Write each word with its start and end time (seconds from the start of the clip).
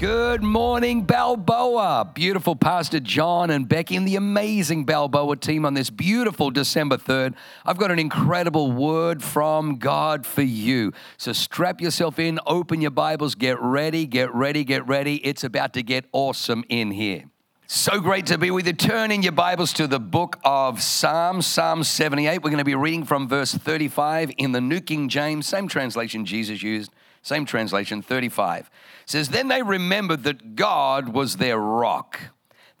Good 0.00 0.42
morning, 0.42 1.04
Balboa. 1.04 2.10
Beautiful 2.14 2.56
Pastor 2.56 2.98
John 2.98 3.50
and 3.50 3.68
Becky 3.68 3.94
and 3.94 4.06
the 4.06 4.16
amazing 4.16 4.84
Balboa 4.84 5.36
team 5.36 5.64
on 5.64 5.74
this 5.74 5.88
beautiful 5.88 6.50
December 6.50 6.96
3rd. 6.96 7.34
I've 7.64 7.78
got 7.78 7.92
an 7.92 8.00
incredible 8.00 8.72
word 8.72 9.22
from 9.22 9.76
God 9.76 10.26
for 10.26 10.42
you. 10.42 10.92
So 11.16 11.32
strap 11.32 11.80
yourself 11.80 12.18
in, 12.18 12.40
open 12.44 12.80
your 12.80 12.90
Bibles, 12.90 13.36
get 13.36 13.60
ready, 13.60 14.04
get 14.04 14.34
ready, 14.34 14.64
get 14.64 14.84
ready. 14.88 15.24
It's 15.24 15.44
about 15.44 15.72
to 15.74 15.82
get 15.84 16.06
awesome 16.10 16.64
in 16.68 16.90
here. 16.90 17.26
So 17.68 18.00
great 18.00 18.26
to 18.26 18.36
be 18.36 18.50
with 18.50 18.66
you. 18.66 18.72
Turn 18.72 19.12
in 19.12 19.22
your 19.22 19.32
Bibles 19.32 19.72
to 19.74 19.86
the 19.86 20.00
book 20.00 20.40
of 20.44 20.82
Psalms, 20.82 21.46
Psalm 21.46 21.84
78. 21.84 22.42
We're 22.42 22.50
going 22.50 22.58
to 22.58 22.64
be 22.64 22.74
reading 22.74 23.04
from 23.04 23.28
verse 23.28 23.54
35 23.54 24.32
in 24.38 24.50
the 24.50 24.60
New 24.60 24.80
King 24.80 25.08
James, 25.08 25.46
same 25.46 25.68
translation 25.68 26.26
Jesus 26.26 26.64
used. 26.64 26.90
Same 27.24 27.46
translation, 27.46 28.02
35. 28.02 28.70
Says, 29.06 29.30
Then 29.30 29.48
they 29.48 29.62
remembered 29.62 30.24
that 30.24 30.56
God 30.56 31.08
was 31.08 31.38
their 31.38 31.58
rock, 31.58 32.20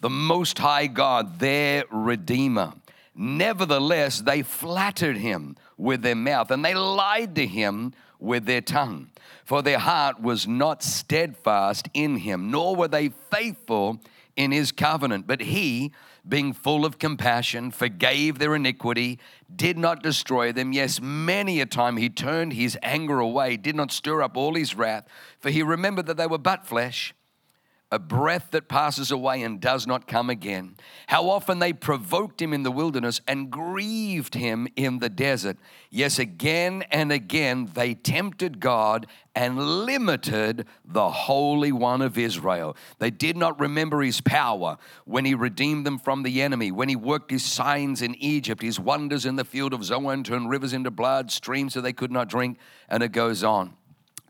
the 0.00 0.10
Most 0.10 0.58
High 0.58 0.86
God, 0.86 1.38
their 1.38 1.84
Redeemer. 1.90 2.74
Nevertheless, 3.14 4.20
they 4.20 4.42
flattered 4.42 5.16
him 5.16 5.56
with 5.78 6.02
their 6.02 6.14
mouth 6.14 6.50
and 6.50 6.62
they 6.62 6.74
lied 6.74 7.34
to 7.36 7.46
him 7.46 7.94
with 8.18 8.44
their 8.44 8.60
tongue. 8.60 9.08
For 9.46 9.62
their 9.62 9.78
heart 9.78 10.20
was 10.20 10.46
not 10.46 10.82
steadfast 10.82 11.88
in 11.94 12.18
him, 12.18 12.50
nor 12.50 12.76
were 12.76 12.88
they 12.88 13.08
faithful 13.08 14.00
in 14.36 14.52
his 14.52 14.72
covenant. 14.72 15.26
But 15.26 15.40
he, 15.40 15.92
being 16.26 16.52
full 16.52 16.84
of 16.84 16.98
compassion, 16.98 17.70
forgave 17.70 18.38
their 18.38 18.54
iniquity, 18.54 19.18
did 19.54 19.78
not 19.78 20.02
destroy 20.02 20.52
them. 20.52 20.72
Yes, 20.72 21.00
many 21.00 21.60
a 21.60 21.66
time 21.66 21.96
he 21.96 22.08
turned 22.08 22.52
his 22.52 22.78
anger 22.82 23.18
away, 23.18 23.56
did 23.56 23.76
not 23.76 23.92
stir 23.92 24.22
up 24.22 24.36
all 24.36 24.54
his 24.54 24.74
wrath, 24.74 25.06
for 25.38 25.50
he 25.50 25.62
remembered 25.62 26.06
that 26.06 26.16
they 26.16 26.26
were 26.26 26.38
but 26.38 26.66
flesh 26.66 27.14
a 27.94 27.98
breath 27.98 28.50
that 28.50 28.68
passes 28.68 29.12
away 29.12 29.42
and 29.42 29.60
does 29.60 29.86
not 29.86 30.08
come 30.08 30.28
again. 30.28 30.74
How 31.06 31.30
often 31.30 31.60
they 31.60 31.72
provoked 31.72 32.42
him 32.42 32.52
in 32.52 32.64
the 32.64 32.72
wilderness 32.72 33.20
and 33.28 33.50
grieved 33.50 34.34
him 34.34 34.66
in 34.74 34.98
the 34.98 35.08
desert. 35.08 35.56
Yes, 35.90 36.18
again 36.18 36.82
and 36.90 37.12
again 37.12 37.70
they 37.72 37.94
tempted 37.94 38.58
God 38.58 39.06
and 39.36 39.84
limited 39.84 40.66
the 40.84 41.08
Holy 41.08 41.70
One 41.70 42.02
of 42.02 42.18
Israel. 42.18 42.76
They 42.98 43.10
did 43.10 43.36
not 43.36 43.60
remember 43.60 44.02
his 44.02 44.20
power 44.20 44.76
when 45.04 45.24
he 45.24 45.34
redeemed 45.34 45.86
them 45.86 45.98
from 46.00 46.24
the 46.24 46.42
enemy, 46.42 46.72
when 46.72 46.88
he 46.88 46.96
worked 46.96 47.30
his 47.30 47.44
signs 47.44 48.02
in 48.02 48.16
Egypt, 48.16 48.60
his 48.60 48.80
wonders 48.80 49.24
in 49.24 49.36
the 49.36 49.44
field 49.44 49.72
of 49.72 49.84
Zoan, 49.84 50.24
turned 50.24 50.50
rivers 50.50 50.72
into 50.72 50.90
blood, 50.90 51.30
streams 51.30 51.74
so 51.74 51.80
they 51.80 51.92
could 51.92 52.12
not 52.12 52.28
drink, 52.28 52.58
and 52.88 53.02
it 53.02 53.12
goes 53.12 53.44
on. 53.44 53.74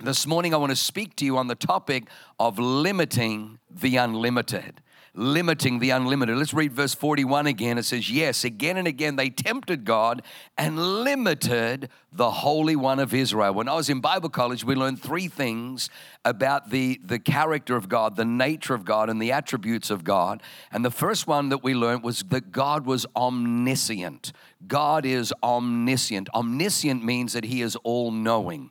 This 0.01 0.27
morning, 0.27 0.53
I 0.53 0.57
want 0.57 0.71
to 0.71 0.77
speak 0.77 1.15
to 1.17 1.25
you 1.25 1.39
on 1.39 1.47
the 1.47 1.55
topic 1.55 2.09
of 2.41 2.59
limiting 2.59 3.61
the 3.71 3.97
unlimited. 3.97 4.83
Limiting 5.15 5.79
the 5.79 5.91
unlimited. 5.91 6.37
Let's 6.37 6.53
read 6.53 6.73
verse 6.73 6.95
41 6.95 7.47
again. 7.47 7.79
It 7.79 7.85
says, 7.85 8.11
Yes, 8.11 8.43
again 8.43 8.77
and 8.77 8.89
again 8.89 9.15
they 9.15 9.31
tempted 9.31 9.85
God 9.85 10.23
and 10.59 10.77
limited 11.05 11.89
the 12.13 12.29
Holy 12.29 12.75
One 12.75 12.99
of 12.99 13.15
Israel. 13.15 13.55
When 13.55 13.69
I 13.69 13.75
was 13.75 13.89
in 13.89 14.01
Bible 14.01 14.29
college, 14.29 14.65
we 14.65 14.75
learned 14.75 15.01
three 15.01 15.29
things 15.29 15.89
about 16.25 16.71
the, 16.71 17.01
the 17.05 17.21
character 17.21 17.77
of 17.77 17.89
God, 17.89 18.17
the 18.17 18.25
nature 18.25 18.75
of 18.75 18.85
God, 18.85 19.09
and 19.09 19.23
the 19.23 19.31
attributes 19.31 19.91
of 19.91 20.03
God. 20.03 20.43
And 20.73 20.85
the 20.85 20.91
first 20.91 21.29
one 21.29 21.51
that 21.51 21.63
we 21.63 21.73
learned 21.73 22.03
was 22.03 22.25
that 22.25 22.51
God 22.51 22.85
was 22.85 23.07
omniscient. 23.15 24.33
God 24.67 25.07
is 25.07 25.33
omniscient. 25.41 26.29
Omniscient 26.35 27.05
means 27.05 27.35
that 27.35 27.45
He 27.45 27.63
is 27.63 27.77
all 27.85 28.11
knowing. 28.11 28.71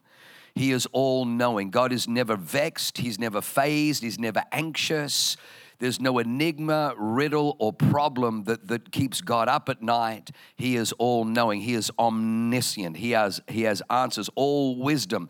He 0.56 0.72
is 0.72 0.88
all 0.91 1.25
knowing. 1.25 1.72
God 1.72 1.91
is 1.91 2.08
never 2.08 2.36
vexed, 2.36 2.97
He's 3.00 3.19
never 3.19 3.41
phased, 3.41 4.03
He's 4.03 4.19
never 4.19 4.44
anxious. 4.52 5.38
There's 5.80 6.00
no 6.00 6.19
enigma, 6.19 6.94
riddle, 6.97 7.58
or 7.59 7.74
problem 7.74 8.46
that, 8.46 8.68
that 8.68 8.92
keeps 8.92 9.19
God 9.19 9.50
up 9.50 9.68
at 9.68 9.81
night. 9.81 10.31
He 10.56 10.78
is 10.78 10.94
all 10.94 11.25
knowing. 11.25 11.59
He 11.59 11.74
is 11.74 11.92
omniscient. 12.00 12.96
He 12.96 13.12
has, 13.12 13.42
he 13.50 13.63
has 13.63 13.81
answers, 13.90 14.30
all 14.36 14.78
wisdom. 14.78 15.28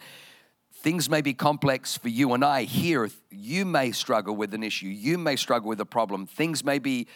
Things 0.72 1.09
may 1.09 1.22
be 1.22 1.33
complex 1.33 1.97
for 1.97 2.09
you 2.09 2.33
and 2.33 2.44
I 2.44 2.63
here. 2.63 3.09
You 3.31 3.63
may 3.63 3.91
struggle 3.94 4.35
with 4.35 4.53
an 4.53 4.63
issue. 4.63 4.88
You 4.88 5.17
may 5.17 5.38
struggle 5.38 5.69
with 5.69 5.79
a 5.79 5.85
problem. 5.85 6.28
Things 6.28 6.63
may 6.63 6.78
be 6.78 7.07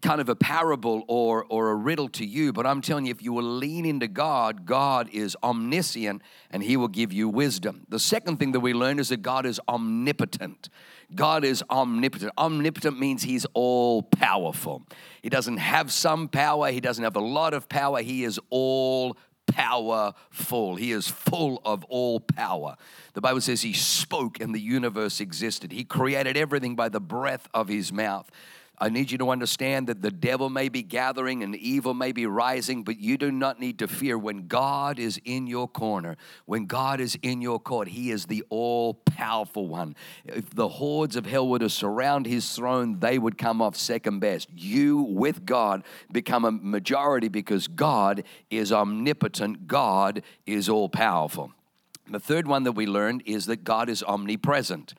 kind 0.00 0.20
of 0.20 0.28
a 0.28 0.36
parable 0.36 1.04
or, 1.08 1.44
or 1.48 1.70
a 1.70 1.74
riddle 1.74 2.08
to 2.08 2.24
you, 2.24 2.52
but 2.52 2.66
I'm 2.66 2.80
telling 2.80 3.06
you, 3.06 3.10
if 3.10 3.22
you 3.22 3.32
will 3.32 3.42
lean 3.42 3.84
into 3.84 4.08
God, 4.08 4.64
God 4.64 5.08
is 5.12 5.36
omniscient 5.42 6.22
and 6.50 6.62
He 6.62 6.76
will 6.76 6.88
give 6.88 7.12
you 7.12 7.28
wisdom. 7.28 7.86
The 7.88 7.98
second 7.98 8.38
thing 8.38 8.52
that 8.52 8.60
we 8.60 8.72
learn 8.72 8.98
is 8.98 9.10
that 9.10 9.22
God 9.22 9.46
is 9.46 9.60
omnipotent. 9.68 10.68
God 11.14 11.44
is 11.44 11.62
omnipotent. 11.70 12.32
Omnipotent 12.38 12.98
means 12.98 13.22
He's 13.22 13.46
all 13.54 14.02
powerful. 14.02 14.82
He 15.22 15.28
doesn't 15.28 15.58
have 15.58 15.92
some 15.92 16.28
power, 16.28 16.70
He 16.70 16.80
doesn't 16.80 17.04
have 17.04 17.16
a 17.16 17.20
lot 17.20 17.54
of 17.54 17.68
power, 17.68 18.00
He 18.00 18.24
is 18.24 18.38
all 18.50 19.16
powerful. 19.46 20.76
He 20.76 20.92
is 20.92 21.08
full 21.08 21.60
of 21.64 21.84
all 21.84 22.20
power. 22.20 22.76
The 23.14 23.20
Bible 23.20 23.40
says 23.40 23.62
He 23.62 23.72
spoke 23.72 24.40
and 24.40 24.54
the 24.54 24.60
universe 24.60 25.20
existed, 25.20 25.72
He 25.72 25.84
created 25.84 26.36
everything 26.36 26.76
by 26.76 26.88
the 26.88 27.00
breath 27.00 27.48
of 27.52 27.68
His 27.68 27.92
mouth. 27.92 28.30
I 28.82 28.88
need 28.88 29.10
you 29.10 29.18
to 29.18 29.28
understand 29.28 29.88
that 29.88 30.00
the 30.00 30.10
devil 30.10 30.48
may 30.48 30.70
be 30.70 30.82
gathering 30.82 31.42
and 31.42 31.54
evil 31.54 31.92
may 31.92 32.12
be 32.12 32.24
rising, 32.24 32.82
but 32.82 32.98
you 32.98 33.18
do 33.18 33.30
not 33.30 33.60
need 33.60 33.78
to 33.80 33.86
fear 33.86 34.16
when 34.16 34.46
God 34.46 34.98
is 34.98 35.20
in 35.26 35.46
your 35.46 35.68
corner, 35.68 36.16
when 36.46 36.64
God 36.64 36.98
is 36.98 37.18
in 37.20 37.42
your 37.42 37.60
court. 37.60 37.88
He 37.88 38.10
is 38.10 38.24
the 38.24 38.42
all 38.48 38.94
powerful 38.94 39.68
one. 39.68 39.96
If 40.24 40.54
the 40.54 40.68
hordes 40.68 41.14
of 41.16 41.26
hell 41.26 41.46
were 41.46 41.58
to 41.58 41.68
surround 41.68 42.24
his 42.24 42.50
throne, 42.54 43.00
they 43.00 43.18
would 43.18 43.36
come 43.36 43.60
off 43.60 43.76
second 43.76 44.20
best. 44.20 44.48
You, 44.56 45.02
with 45.02 45.44
God, 45.44 45.84
become 46.10 46.46
a 46.46 46.50
majority 46.52 47.28
because 47.28 47.68
God 47.68 48.24
is 48.48 48.72
omnipotent, 48.72 49.66
God 49.68 50.22
is 50.46 50.70
all 50.70 50.88
powerful. 50.88 51.52
The 52.08 52.18
third 52.18 52.48
one 52.48 52.64
that 52.64 52.72
we 52.72 52.86
learned 52.86 53.24
is 53.26 53.44
that 53.44 53.62
God 53.62 53.90
is 53.90 54.02
omnipresent. 54.02 54.94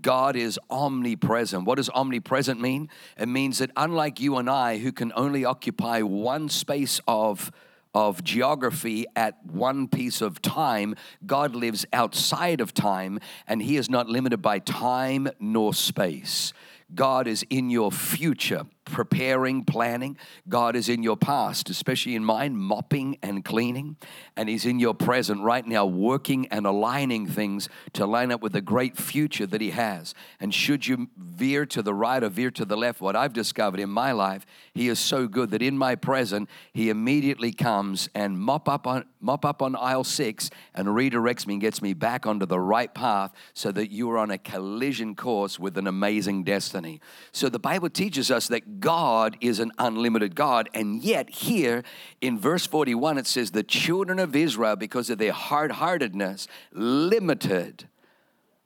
God 0.00 0.36
is 0.36 0.58
omnipresent. 0.70 1.64
What 1.64 1.76
does 1.76 1.90
omnipresent 1.90 2.60
mean? 2.60 2.88
It 3.18 3.28
means 3.28 3.58
that 3.58 3.70
unlike 3.76 4.20
you 4.20 4.36
and 4.36 4.48
I, 4.48 4.78
who 4.78 4.92
can 4.92 5.12
only 5.14 5.44
occupy 5.44 6.02
one 6.02 6.48
space 6.48 7.00
of 7.06 7.50
of 7.94 8.24
geography 8.24 9.04
at 9.14 9.44
one 9.44 9.86
piece 9.86 10.22
of 10.22 10.40
time, 10.40 10.94
God 11.26 11.54
lives 11.54 11.84
outside 11.92 12.62
of 12.62 12.72
time 12.72 13.20
and 13.46 13.60
He 13.60 13.76
is 13.76 13.90
not 13.90 14.08
limited 14.08 14.40
by 14.40 14.60
time 14.60 15.28
nor 15.38 15.74
space. 15.74 16.54
God 16.94 17.26
is 17.26 17.44
in 17.48 17.70
your 17.70 17.90
future, 17.90 18.66
preparing, 18.84 19.64
planning. 19.64 20.16
God 20.48 20.76
is 20.76 20.88
in 20.88 21.02
your 21.02 21.16
past, 21.16 21.70
especially 21.70 22.14
in 22.14 22.24
mine, 22.24 22.56
mopping 22.56 23.18
and 23.22 23.44
cleaning. 23.44 23.96
And 24.36 24.48
He's 24.48 24.66
in 24.66 24.78
your 24.78 24.94
present 24.94 25.42
right 25.42 25.66
now, 25.66 25.86
working 25.86 26.46
and 26.48 26.66
aligning 26.66 27.26
things 27.26 27.68
to 27.94 28.06
line 28.06 28.32
up 28.32 28.42
with 28.42 28.52
the 28.52 28.60
great 28.60 28.96
future 28.96 29.46
that 29.46 29.60
He 29.60 29.70
has. 29.70 30.14
And 30.40 30.52
should 30.54 30.86
you 30.86 31.08
veer 31.16 31.66
to 31.66 31.82
the 31.82 31.94
right 31.94 32.22
or 32.22 32.28
veer 32.28 32.50
to 32.52 32.64
the 32.64 32.76
left, 32.76 33.00
what 33.00 33.16
I've 33.16 33.32
discovered 33.32 33.80
in 33.80 33.90
my 33.90 34.12
life, 34.12 34.44
He 34.74 34.88
is 34.88 34.98
so 34.98 35.26
good 35.26 35.50
that 35.50 35.62
in 35.62 35.78
my 35.78 35.94
present, 35.94 36.48
He 36.72 36.90
immediately 36.90 37.52
comes 37.52 38.08
and 38.14 38.38
mop 38.38 38.68
up 38.68 38.86
on, 38.86 39.04
mop 39.20 39.44
up 39.44 39.62
on 39.62 39.76
aisle 39.76 40.04
six 40.04 40.50
and 40.74 40.88
redirects 40.88 41.46
me 41.46 41.54
and 41.54 41.60
gets 41.60 41.80
me 41.80 41.94
back 41.94 42.26
onto 42.26 42.46
the 42.46 42.60
right 42.60 42.92
path 42.92 43.32
so 43.54 43.70
that 43.72 43.90
you 43.90 44.10
are 44.10 44.18
on 44.18 44.30
a 44.30 44.38
collision 44.38 45.14
course 45.14 45.58
with 45.58 45.78
an 45.78 45.86
amazing 45.86 46.44
destiny. 46.44 47.00
So 47.32 47.48
the 47.48 47.58
Bible 47.58 47.90
teaches 47.90 48.30
us 48.30 48.48
that 48.48 48.71
God 48.80 49.36
is 49.40 49.58
an 49.58 49.72
unlimited 49.78 50.34
God. 50.34 50.68
And 50.74 51.02
yet, 51.02 51.30
here 51.30 51.82
in 52.20 52.38
verse 52.38 52.66
41, 52.66 53.18
it 53.18 53.26
says, 53.26 53.50
The 53.50 53.62
children 53.62 54.18
of 54.18 54.34
Israel, 54.36 54.76
because 54.76 55.10
of 55.10 55.18
their 55.18 55.32
hard 55.32 55.72
heartedness, 55.72 56.48
limited 56.72 57.88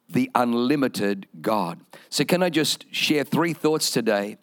the 0.08 0.30
unlimited 0.34 1.26
God. 1.40 1.80
So, 2.10 2.24
can 2.24 2.42
I 2.42 2.50
just 2.50 2.86
share 2.94 3.24
three 3.24 3.52
thoughts 3.52 3.90
today? 3.90 4.38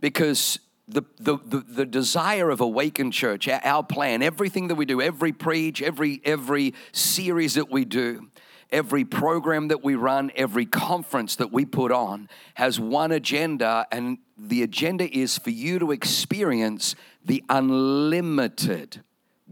Because 0.00 0.58
the, 0.88 1.02
the, 1.18 1.38
the, 1.44 1.64
the, 1.68 1.86
desire 1.86 2.50
of 2.50 2.60
Awaken 2.60 3.10
Church 3.10 3.48
our, 3.48 3.60
our 3.64 3.82
plan 3.82 4.22
everything 4.22 4.68
that 4.68 4.76
we 4.76 4.84
do 4.84 5.02
every 5.02 5.32
preach 5.32 5.82
every 5.82 6.20
every 6.24 6.74
series 6.92 7.54
that 7.54 7.70
we 7.70 7.84
do 7.84 8.28
every 8.70 9.04
program 9.04 9.68
that 9.68 9.84
we 9.84 9.94
run, 9.94 10.30
every 10.34 10.66
conference 10.66 11.36
that 11.36 11.52
we 11.52 11.64
put 11.64 11.92
on 11.92 12.28
has 12.54 12.78
one 12.80 13.12
agenda, 13.12 13.86
and 13.90 14.18
the 14.36 14.62
agenda 14.62 15.08
is 15.16 15.38
for 15.38 15.50
you 15.50 15.78
to 15.78 15.92
experience 15.92 16.94
the 17.24 17.42
unlimited 17.48 19.02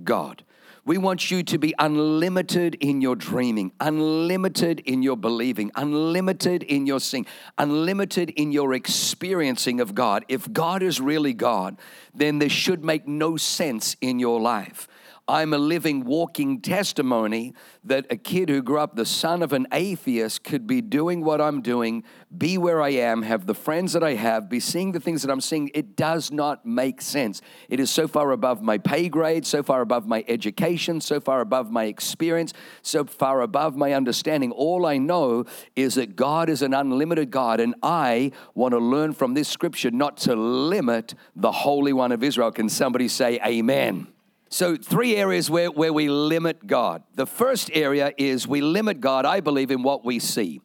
God. 0.02 0.44
We 0.87 0.99
want 0.99 1.31
you 1.31 1.43
to 1.44 1.58
be 1.58 1.75
unlimited 1.78 2.75
in 2.75 3.00
your 3.00 3.16
dreaming, 3.16 3.72
unlimited 3.81 4.81
in 4.81 5.02
your 5.02 5.17
believing, 5.17 5.70
unlimited 5.75 6.62
in 6.62 6.87
your 6.87 7.00
seeing, 7.00 7.25
unlimited 7.56 8.28
in 8.31 8.52
your 8.52 8.75
experiencing 8.75 9.81
of 9.81 9.94
God. 9.94 10.26
If 10.28 10.52
God 10.52 10.82
is 10.82 11.00
really 11.00 11.32
God, 11.32 11.78
then 12.14 12.38
this 12.38 12.52
should 12.52 12.84
make 12.84 13.08
no 13.08 13.38
sense 13.38 13.96
in 14.02 14.19
your 14.19 14.38
life. 14.38 14.87
I'm 15.26 15.54
a 15.54 15.58
living, 15.58 16.04
walking 16.04 16.60
testimony 16.60 17.54
that 17.82 18.04
a 18.10 18.16
kid 18.16 18.50
who 18.50 18.60
grew 18.60 18.78
up 18.78 18.94
the 18.94 19.06
son 19.06 19.42
of 19.42 19.54
an 19.54 19.66
atheist 19.72 20.44
could 20.44 20.66
be 20.66 20.82
doing 20.82 21.24
what 21.24 21.40
I'm 21.40 21.62
doing, 21.62 22.04
be 22.36 22.58
where 22.58 22.82
I 22.82 22.90
am, 22.90 23.22
have 23.22 23.46
the 23.46 23.54
friends 23.54 23.94
that 23.94 24.02
I 24.02 24.14
have, 24.14 24.50
be 24.50 24.60
seeing 24.60 24.92
the 24.92 25.00
things 25.00 25.22
that 25.22 25.30
I'm 25.30 25.40
seeing. 25.40 25.70
It 25.72 25.96
does 25.96 26.30
not 26.30 26.66
make 26.66 27.00
sense. 27.00 27.40
It 27.70 27.80
is 27.80 27.90
so 27.90 28.06
far 28.06 28.32
above 28.32 28.60
my 28.60 28.76
pay 28.76 29.08
grade, 29.08 29.46
so 29.46 29.62
far 29.62 29.80
above 29.80 30.06
my 30.06 30.26
education, 30.28 31.00
so 31.00 31.20
far 31.20 31.40
above 31.40 31.70
my 31.70 31.84
experience, 31.84 32.52
so 32.82 33.06
far 33.06 33.40
above 33.40 33.76
my 33.76 33.94
understanding. 33.94 34.52
All 34.52 34.84
I 34.84 34.98
know 34.98 35.46
is 35.74 35.94
that 35.94 36.16
God 36.16 36.50
is 36.50 36.60
an 36.60 36.74
unlimited 36.74 37.30
God, 37.30 37.60
and 37.60 37.74
I 37.82 38.32
want 38.54 38.72
to 38.72 38.78
learn 38.78 39.14
from 39.14 39.32
this 39.32 39.48
scripture 39.48 39.90
not 39.90 40.18
to 40.18 40.36
limit 40.36 41.14
the 41.34 41.52
Holy 41.52 41.94
One 41.94 42.12
of 42.12 42.22
Israel. 42.22 42.52
Can 42.52 42.68
somebody 42.68 43.08
say, 43.08 43.40
Amen? 43.42 44.08
So, 44.54 44.76
three 44.76 45.16
areas 45.16 45.50
where, 45.50 45.68
where 45.68 45.92
we 45.92 46.08
limit 46.08 46.64
God. 46.64 47.02
The 47.16 47.26
first 47.26 47.72
area 47.74 48.12
is 48.16 48.46
we 48.46 48.60
limit 48.60 49.00
God, 49.00 49.26
I 49.26 49.40
believe, 49.40 49.72
in 49.72 49.82
what 49.82 50.04
we 50.04 50.20
see. 50.20 50.60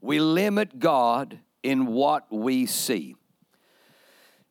We 0.00 0.20
limit 0.20 0.78
God 0.78 1.40
in 1.64 1.86
what 1.86 2.30
we 2.30 2.66
see. 2.66 3.16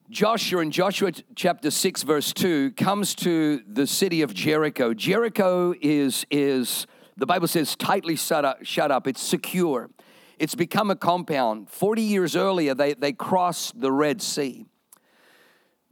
Joshua 0.09 0.61
in 0.61 0.71
Joshua 0.71 1.13
chapter 1.37 1.71
6, 1.71 2.03
verse 2.03 2.33
2, 2.33 2.71
comes 2.71 3.15
to 3.15 3.61
the 3.65 3.87
city 3.87 4.23
of 4.23 4.33
Jericho. 4.33 4.93
Jericho 4.93 5.73
is, 5.79 6.25
is 6.29 6.85
the 7.15 7.25
Bible 7.25 7.47
says, 7.47 7.77
tightly 7.77 8.17
shut 8.17 8.43
up, 8.43 8.57
shut 8.65 8.91
up. 8.91 9.07
It's 9.07 9.23
secure. 9.23 9.89
It's 10.37 10.53
become 10.53 10.91
a 10.91 10.97
compound. 10.97 11.69
40 11.69 12.01
years 12.01 12.35
earlier, 12.35 12.75
they, 12.75 12.93
they 12.93 13.13
crossed 13.13 13.79
the 13.79 13.89
Red 13.93 14.21
Sea 14.21 14.65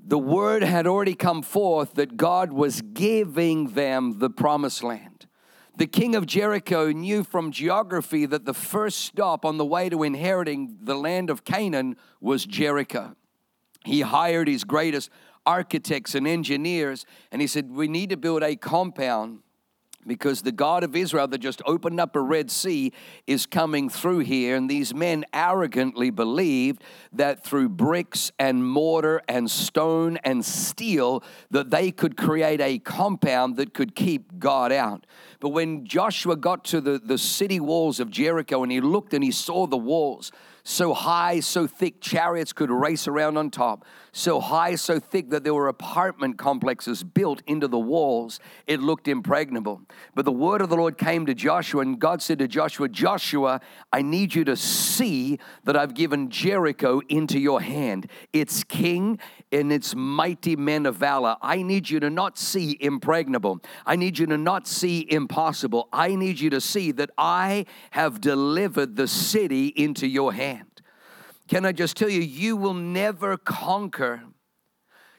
the 0.03 0.17
word 0.17 0.63
had 0.63 0.87
already 0.87 1.13
come 1.13 1.41
forth 1.41 1.95
that 1.95 2.17
God 2.17 2.51
was 2.51 2.81
giving 2.81 3.69
them 3.69 4.19
the 4.19 4.29
promised 4.29 4.83
land. 4.83 5.27
The 5.77 5.87
king 5.87 6.15
of 6.15 6.25
Jericho 6.25 6.91
knew 6.91 7.23
from 7.23 7.51
geography 7.51 8.25
that 8.25 8.45
the 8.45 8.53
first 8.53 8.99
stop 8.99 9.45
on 9.45 9.57
the 9.57 9.65
way 9.65 9.87
to 9.89 10.03
inheriting 10.03 10.77
the 10.81 10.95
land 10.95 11.29
of 11.29 11.45
Canaan 11.45 11.95
was 12.19 12.45
Jericho. 12.45 13.15
He 13.85 14.01
hired 14.01 14.47
his 14.47 14.63
greatest 14.63 15.09
architects 15.45 16.15
and 16.15 16.27
engineers, 16.27 17.05
and 17.31 17.41
he 17.41 17.47
said, 17.47 17.71
We 17.71 17.87
need 17.87 18.09
to 18.09 18.17
build 18.17 18.43
a 18.43 18.55
compound 18.55 19.39
because 20.07 20.41
the 20.41 20.51
God 20.51 20.83
of 20.83 20.95
Israel 20.95 21.27
that 21.27 21.39
just 21.39 21.61
opened 21.65 21.99
up 21.99 22.15
a 22.15 22.21
Red 22.21 22.49
Sea 22.49 22.91
is 23.27 23.45
coming 23.45 23.89
through 23.89 24.19
here. 24.19 24.55
And 24.55 24.69
these 24.69 24.93
men 24.93 25.25
arrogantly 25.33 26.09
believed 26.09 26.83
that 27.13 27.43
through 27.43 27.69
bricks 27.69 28.31
and 28.39 28.65
mortar 28.67 29.21
and 29.27 29.49
stone 29.49 30.17
and 30.23 30.43
steel 30.43 31.23
that 31.51 31.69
they 31.69 31.91
could 31.91 32.17
create 32.17 32.61
a 32.61 32.79
compound 32.79 33.57
that 33.57 33.73
could 33.73 33.95
keep 33.95 34.39
God 34.39 34.71
out. 34.71 35.05
But 35.39 35.49
when 35.49 35.85
Joshua 35.85 36.35
got 36.35 36.65
to 36.65 36.81
the, 36.81 36.99
the 36.99 37.17
city 37.17 37.59
walls 37.59 37.99
of 37.99 38.09
Jericho 38.09 38.63
and 38.63 38.71
he 38.71 38.81
looked 38.81 39.13
and 39.13 39.23
he 39.23 39.31
saw 39.31 39.67
the 39.67 39.77
walls, 39.77 40.31
so 40.63 40.93
high, 40.93 41.39
so 41.39 41.65
thick, 41.65 41.99
chariots 41.99 42.53
could 42.53 42.69
race 42.69 43.07
around 43.07 43.37
on 43.37 43.49
top, 43.49 43.85
so 44.11 44.39
high, 44.39 44.75
so 44.75 44.99
thick 44.99 45.29
that 45.29 45.43
there 45.43 45.53
were 45.53 45.67
apartment 45.67 46.37
complexes 46.37 47.03
built 47.03 47.41
into 47.47 47.67
the 47.67 47.79
walls. 47.79 48.39
It 48.67 48.81
looked 48.81 49.07
impregnable. 49.07 49.81
But 50.15 50.25
the 50.25 50.31
word 50.31 50.61
of 50.61 50.69
the 50.69 50.75
Lord 50.75 50.97
came 50.97 51.25
to 51.25 51.33
Joshua, 51.33 51.81
and 51.81 51.99
God 51.99 52.21
said 52.21 52.39
to 52.39 52.47
Joshua, 52.47 52.89
Joshua, 52.89 53.61
I 53.91 54.01
need 54.01 54.35
you 54.35 54.43
to 54.45 54.55
see 54.55 55.39
that 55.63 55.75
I've 55.75 55.93
given 55.93 56.29
Jericho 56.29 57.01
into 57.09 57.39
your 57.39 57.61
hand. 57.61 58.09
Its 58.33 58.63
king 58.63 59.19
and 59.51 59.71
its 59.71 59.95
mighty 59.95 60.55
men 60.55 60.85
of 60.85 60.95
valor. 60.95 61.37
I 61.41 61.61
need 61.63 61.89
you 61.89 61.99
to 62.01 62.09
not 62.09 62.37
see 62.37 62.77
impregnable. 62.79 63.61
I 63.85 63.95
need 63.95 64.19
you 64.19 64.25
to 64.27 64.37
not 64.37 64.67
see 64.67 65.05
impossible. 65.09 65.89
I 65.91 66.15
need 66.15 66.39
you 66.39 66.49
to 66.51 66.61
see 66.61 66.91
that 66.93 67.09
I 67.17 67.65
have 67.91 68.21
delivered 68.21 68.95
the 68.95 69.07
city 69.07 69.67
into 69.67 70.07
your 70.07 70.33
hand. 70.33 70.68
Can 71.49 71.65
I 71.65 71.71
just 71.71 71.97
tell 71.97 72.09
you, 72.09 72.21
you 72.21 72.55
will 72.55 72.75
never 72.75 73.35
conquer, 73.35 74.21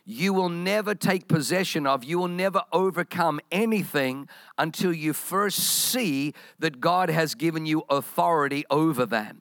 you 0.05 0.33
will 0.33 0.49
never 0.49 0.95
take 0.95 1.27
possession 1.27 1.89
of, 1.89 2.05
you 2.05 2.21
will 2.21 2.29
never 2.29 2.63
overcome 2.73 3.41
anything 3.51 4.29
until 4.57 4.93
you 4.93 5.13
first 5.13 5.59
see 5.59 6.33
that 6.61 6.81
God 6.81 7.11
has 7.11 7.35
given 7.35 7.67
you 7.67 7.83
authority 7.91 8.65
over 8.71 9.07
that. 9.07 9.35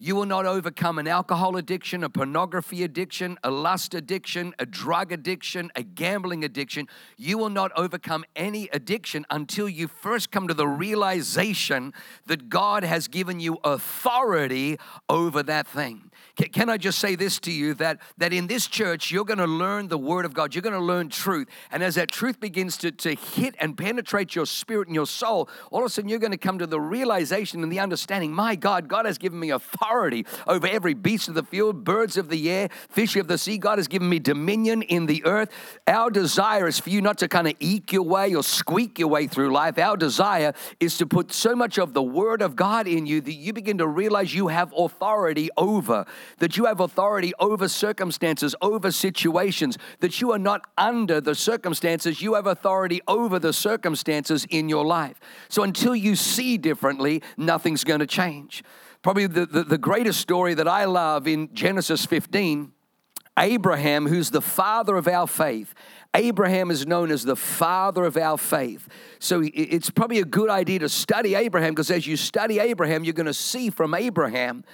You 0.00 0.16
will 0.16 0.26
not 0.26 0.44
overcome 0.44 0.98
an 0.98 1.06
alcohol 1.06 1.56
addiction, 1.56 2.02
a 2.02 2.10
pornography 2.10 2.82
addiction, 2.82 3.38
a 3.44 3.50
lust 3.52 3.94
addiction, 3.94 4.52
a 4.58 4.66
drug 4.66 5.12
addiction, 5.12 5.70
a 5.76 5.84
gambling 5.84 6.42
addiction. 6.42 6.88
You 7.16 7.38
will 7.38 7.50
not 7.50 7.70
overcome 7.76 8.24
any 8.34 8.68
addiction 8.72 9.24
until 9.30 9.68
you 9.68 9.86
first 9.86 10.32
come 10.32 10.48
to 10.48 10.54
the 10.54 10.66
realization 10.66 11.94
that 12.26 12.48
God 12.48 12.82
has 12.82 13.06
given 13.06 13.38
you 13.38 13.58
authority 13.62 14.76
over 15.08 15.44
that 15.44 15.68
thing. 15.68 16.10
Can 16.36 16.70
I 16.70 16.78
just 16.78 16.98
say 16.98 17.14
this 17.14 17.38
to 17.40 17.52
you 17.52 17.74
that, 17.74 17.98
that 18.16 18.32
in 18.32 18.46
this 18.46 18.66
church, 18.66 19.10
you're 19.10 19.24
going 19.24 19.38
to 19.38 19.46
learn 19.46 19.88
the 19.88 19.98
Word 19.98 20.24
of 20.24 20.32
God. 20.32 20.54
You're 20.54 20.62
going 20.62 20.72
to 20.72 20.80
learn 20.80 21.10
truth. 21.10 21.48
And 21.70 21.82
as 21.82 21.96
that 21.96 22.10
truth 22.10 22.40
begins 22.40 22.78
to, 22.78 22.90
to 22.90 23.14
hit 23.14 23.54
and 23.60 23.76
penetrate 23.76 24.34
your 24.34 24.46
spirit 24.46 24.88
and 24.88 24.94
your 24.94 25.06
soul, 25.06 25.50
all 25.70 25.80
of 25.80 25.86
a 25.86 25.88
sudden 25.90 26.08
you're 26.08 26.18
going 26.18 26.32
to 26.32 26.38
come 26.38 26.58
to 26.58 26.66
the 26.66 26.80
realization 26.80 27.62
and 27.62 27.70
the 27.70 27.80
understanding 27.80 28.32
my 28.32 28.56
God, 28.56 28.88
God 28.88 29.04
has 29.04 29.18
given 29.18 29.38
me 29.38 29.50
authority 29.50 30.24
over 30.46 30.66
every 30.66 30.94
beast 30.94 31.28
of 31.28 31.34
the 31.34 31.42
field, 31.42 31.84
birds 31.84 32.16
of 32.16 32.30
the 32.30 32.50
air, 32.50 32.70
fish 32.88 33.14
of 33.16 33.28
the 33.28 33.36
sea. 33.36 33.58
God 33.58 33.78
has 33.78 33.86
given 33.86 34.08
me 34.08 34.18
dominion 34.18 34.80
in 34.80 35.04
the 35.04 35.22
earth. 35.26 35.50
Our 35.86 36.10
desire 36.10 36.66
is 36.66 36.80
for 36.80 36.88
you 36.88 37.02
not 37.02 37.18
to 37.18 37.28
kind 37.28 37.46
of 37.46 37.54
eke 37.60 37.92
your 37.92 38.04
way 38.04 38.34
or 38.34 38.42
squeak 38.42 38.98
your 38.98 39.08
way 39.08 39.26
through 39.26 39.52
life. 39.52 39.78
Our 39.78 39.98
desire 39.98 40.54
is 40.80 40.96
to 40.96 41.06
put 41.06 41.32
so 41.32 41.54
much 41.54 41.78
of 41.78 41.92
the 41.92 42.02
Word 42.02 42.40
of 42.40 42.56
God 42.56 42.86
in 42.86 43.04
you 43.04 43.20
that 43.20 43.34
you 43.34 43.52
begin 43.52 43.76
to 43.78 43.86
realize 43.86 44.34
you 44.34 44.48
have 44.48 44.72
authority 44.74 45.50
over 45.58 46.06
that 46.38 46.56
you 46.56 46.66
have 46.66 46.80
authority 46.80 47.32
over 47.38 47.68
circumstances, 47.68 48.54
over 48.60 48.90
situations, 48.90 49.78
that 50.00 50.20
you 50.20 50.32
are 50.32 50.38
not 50.38 50.62
under 50.76 51.20
the 51.20 51.34
circumstances, 51.34 52.22
you 52.22 52.34
have 52.34 52.46
authority 52.46 53.00
over 53.08 53.38
the 53.38 53.52
circumstances 53.52 54.46
in 54.50 54.68
your 54.68 54.84
life. 54.84 55.18
So 55.48 55.62
until 55.62 55.96
you 55.96 56.16
see 56.16 56.58
differently, 56.58 57.22
nothing's 57.36 57.84
going 57.84 58.00
to 58.00 58.06
change. 58.06 58.62
Probably 59.02 59.26
the, 59.26 59.46
the, 59.46 59.64
the 59.64 59.78
greatest 59.78 60.20
story 60.20 60.54
that 60.54 60.68
I 60.68 60.84
love 60.84 61.26
in 61.26 61.52
Genesis 61.54 62.06
15 62.06 62.72
Abraham, 63.38 64.06
who's 64.06 64.30
the 64.30 64.42
father 64.42 64.96
of 64.96 65.08
our 65.08 65.26
faith, 65.26 65.74
Abraham 66.14 66.70
is 66.70 66.86
known 66.86 67.10
as 67.10 67.24
the 67.24 67.36
father 67.36 68.04
of 68.04 68.18
our 68.18 68.36
faith. 68.36 68.86
So 69.18 69.42
it's 69.42 69.88
probably 69.88 70.18
a 70.18 70.24
good 70.24 70.50
idea 70.50 70.80
to 70.80 70.88
study 70.88 71.34
Abraham 71.34 71.70
because 71.70 71.90
as 71.90 72.06
you 72.06 72.18
study 72.18 72.58
Abraham, 72.58 73.04
you're 73.04 73.14
going 73.14 73.26
to 73.26 73.34
see 73.34 73.70
from 73.70 73.94
Abraham 73.94 74.64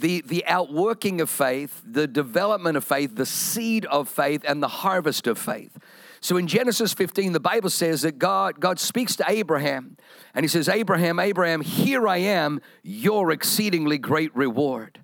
the, 0.00 0.22
the 0.26 0.44
outworking 0.46 1.20
of 1.20 1.30
faith, 1.30 1.82
the 1.84 2.06
development 2.06 2.76
of 2.76 2.84
faith, 2.84 3.16
the 3.16 3.26
seed 3.26 3.86
of 3.86 4.08
faith, 4.08 4.42
and 4.46 4.62
the 4.62 4.68
harvest 4.68 5.26
of 5.26 5.38
faith. 5.38 5.78
So 6.20 6.36
in 6.36 6.46
Genesis 6.46 6.92
15, 6.92 7.32
the 7.32 7.40
Bible 7.40 7.70
says 7.70 8.02
that 8.02 8.18
God, 8.18 8.60
God 8.60 8.78
speaks 8.78 9.16
to 9.16 9.24
Abraham 9.26 9.96
and 10.34 10.44
he 10.44 10.48
says, 10.48 10.68
Abraham, 10.68 11.18
Abraham, 11.18 11.62
here 11.62 12.06
I 12.06 12.18
am, 12.18 12.60
your 12.82 13.30
exceedingly 13.30 13.96
great 13.96 14.34
reward. 14.36 15.02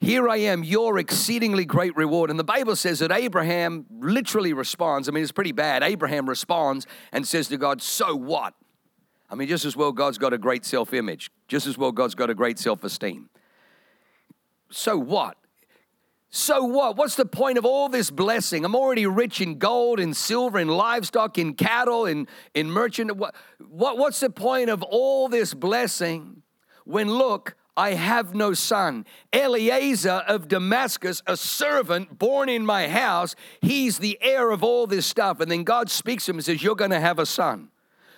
Here 0.00 0.28
I 0.28 0.36
am, 0.36 0.62
your 0.62 0.98
exceedingly 0.98 1.64
great 1.64 1.96
reward. 1.96 2.30
And 2.30 2.38
the 2.38 2.44
Bible 2.44 2.76
says 2.76 3.00
that 3.00 3.10
Abraham 3.10 3.86
literally 3.90 4.52
responds. 4.52 5.08
I 5.08 5.12
mean, 5.12 5.22
it's 5.22 5.32
pretty 5.32 5.52
bad. 5.52 5.82
Abraham 5.82 6.28
responds 6.28 6.86
and 7.10 7.26
says 7.26 7.48
to 7.48 7.56
God, 7.56 7.82
So 7.82 8.14
what? 8.14 8.54
I 9.30 9.34
mean, 9.34 9.48
just 9.48 9.64
as 9.64 9.76
well, 9.76 9.92
God's 9.92 10.18
got 10.18 10.32
a 10.32 10.38
great 10.38 10.64
self 10.64 10.92
image, 10.92 11.30
just 11.48 11.66
as 11.66 11.78
well, 11.78 11.90
God's 11.90 12.14
got 12.14 12.30
a 12.30 12.34
great 12.34 12.58
self 12.58 12.84
esteem 12.84 13.30
so 14.74 14.96
what? 14.96 15.36
So 16.30 16.64
what? 16.64 16.96
What's 16.96 17.14
the 17.14 17.26
point 17.26 17.58
of 17.58 17.64
all 17.64 17.88
this 17.88 18.10
blessing? 18.10 18.64
I'm 18.64 18.74
already 18.74 19.06
rich 19.06 19.40
in 19.40 19.58
gold, 19.58 20.00
in 20.00 20.14
silver, 20.14 20.58
in 20.58 20.66
livestock, 20.66 21.38
in 21.38 21.54
cattle, 21.54 22.06
in, 22.06 22.26
in 22.54 22.70
merchant. 22.70 23.16
What, 23.16 23.36
what, 23.68 23.98
what's 23.98 24.18
the 24.18 24.30
point 24.30 24.68
of 24.68 24.82
all 24.82 25.28
this 25.28 25.54
blessing 25.54 26.42
when, 26.84 27.08
look, 27.08 27.54
I 27.76 27.94
have 27.94 28.34
no 28.34 28.52
son. 28.52 29.06
Eliezer 29.32 30.24
of 30.26 30.48
Damascus, 30.48 31.22
a 31.26 31.36
servant 31.36 32.18
born 32.18 32.48
in 32.48 32.66
my 32.66 32.88
house, 32.88 33.36
he's 33.60 33.98
the 33.98 34.18
heir 34.20 34.50
of 34.50 34.64
all 34.64 34.86
this 34.88 35.06
stuff. 35.06 35.38
And 35.38 35.50
then 35.50 35.62
God 35.62 35.88
speaks 35.88 36.26
to 36.26 36.32
him 36.32 36.38
and 36.38 36.44
says, 36.44 36.62
You're 36.62 36.74
going 36.74 36.90
to 36.90 37.00
have 37.00 37.20
a 37.20 37.26
son. 37.26 37.68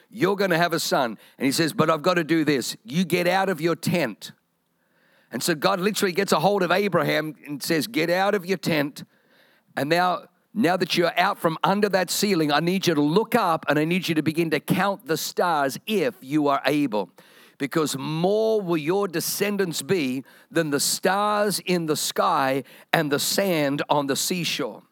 You're 0.09 0.37
going 0.37 0.51
to 0.51 0.59
have 0.59 0.73
a 0.73 0.81
son. 0.81 1.19
And 1.39 1.45
he 1.45 1.53
says, 1.53 1.73
But 1.73 1.91
I've 1.91 2.03
got 2.03 2.15
to 2.15 2.25
do 2.25 2.45
this. 2.45 2.77
You 2.83 3.05
get 3.05 3.27
out 3.27 3.49
of 3.51 3.61
your 3.61 3.77
tent. 3.77 4.33
And 5.31 5.43
so 5.43 5.55
God 5.55 5.81
literally 5.81 6.13
gets 6.13 6.33
a 6.33 6.41
hold 6.41 6.63
of 6.63 6.71
Abraham 6.71 7.35
and 7.47 7.63
says, 7.63 7.87
Get 7.87 8.11
out 8.11 8.35
of 8.35 8.47
your 8.47 8.59
tent. 8.59 9.05
And 9.77 9.89
now, 9.89 10.25
now 10.55 10.77
that 10.77 10.97
you're 10.97 11.19
out 11.19 11.39
from 11.39 11.59
under 11.63 11.89
that 11.91 12.11
ceiling, 12.11 12.53
I 12.53 12.61
need 12.61 12.87
you 12.87 12.95
to 12.95 13.01
look 13.01 13.35
up 13.35 13.67
and 13.69 13.79
I 13.79 13.85
need 13.85 14.09
you 14.09 14.15
to 14.15 14.23
begin 14.23 14.51
to 14.51 14.61
count 14.61 15.07
the 15.07 15.17
stars 15.17 15.79
if 15.87 16.15
you 16.21 16.49
are 16.49 16.63
able. 16.65 17.11
Because 17.59 17.97
more 17.97 18.61
will 18.61 18.77
your 18.77 19.09
descendants 19.09 19.83
be 19.83 20.25
than 20.51 20.71
the 20.71 20.81
stars 20.81 21.59
in 21.61 21.87
the 21.87 21.97
sky 21.97 22.65
and 22.93 23.11
the 23.11 23.19
sand 23.19 23.83
on 23.89 24.07
the 24.07 24.17
seashore. 24.17 24.83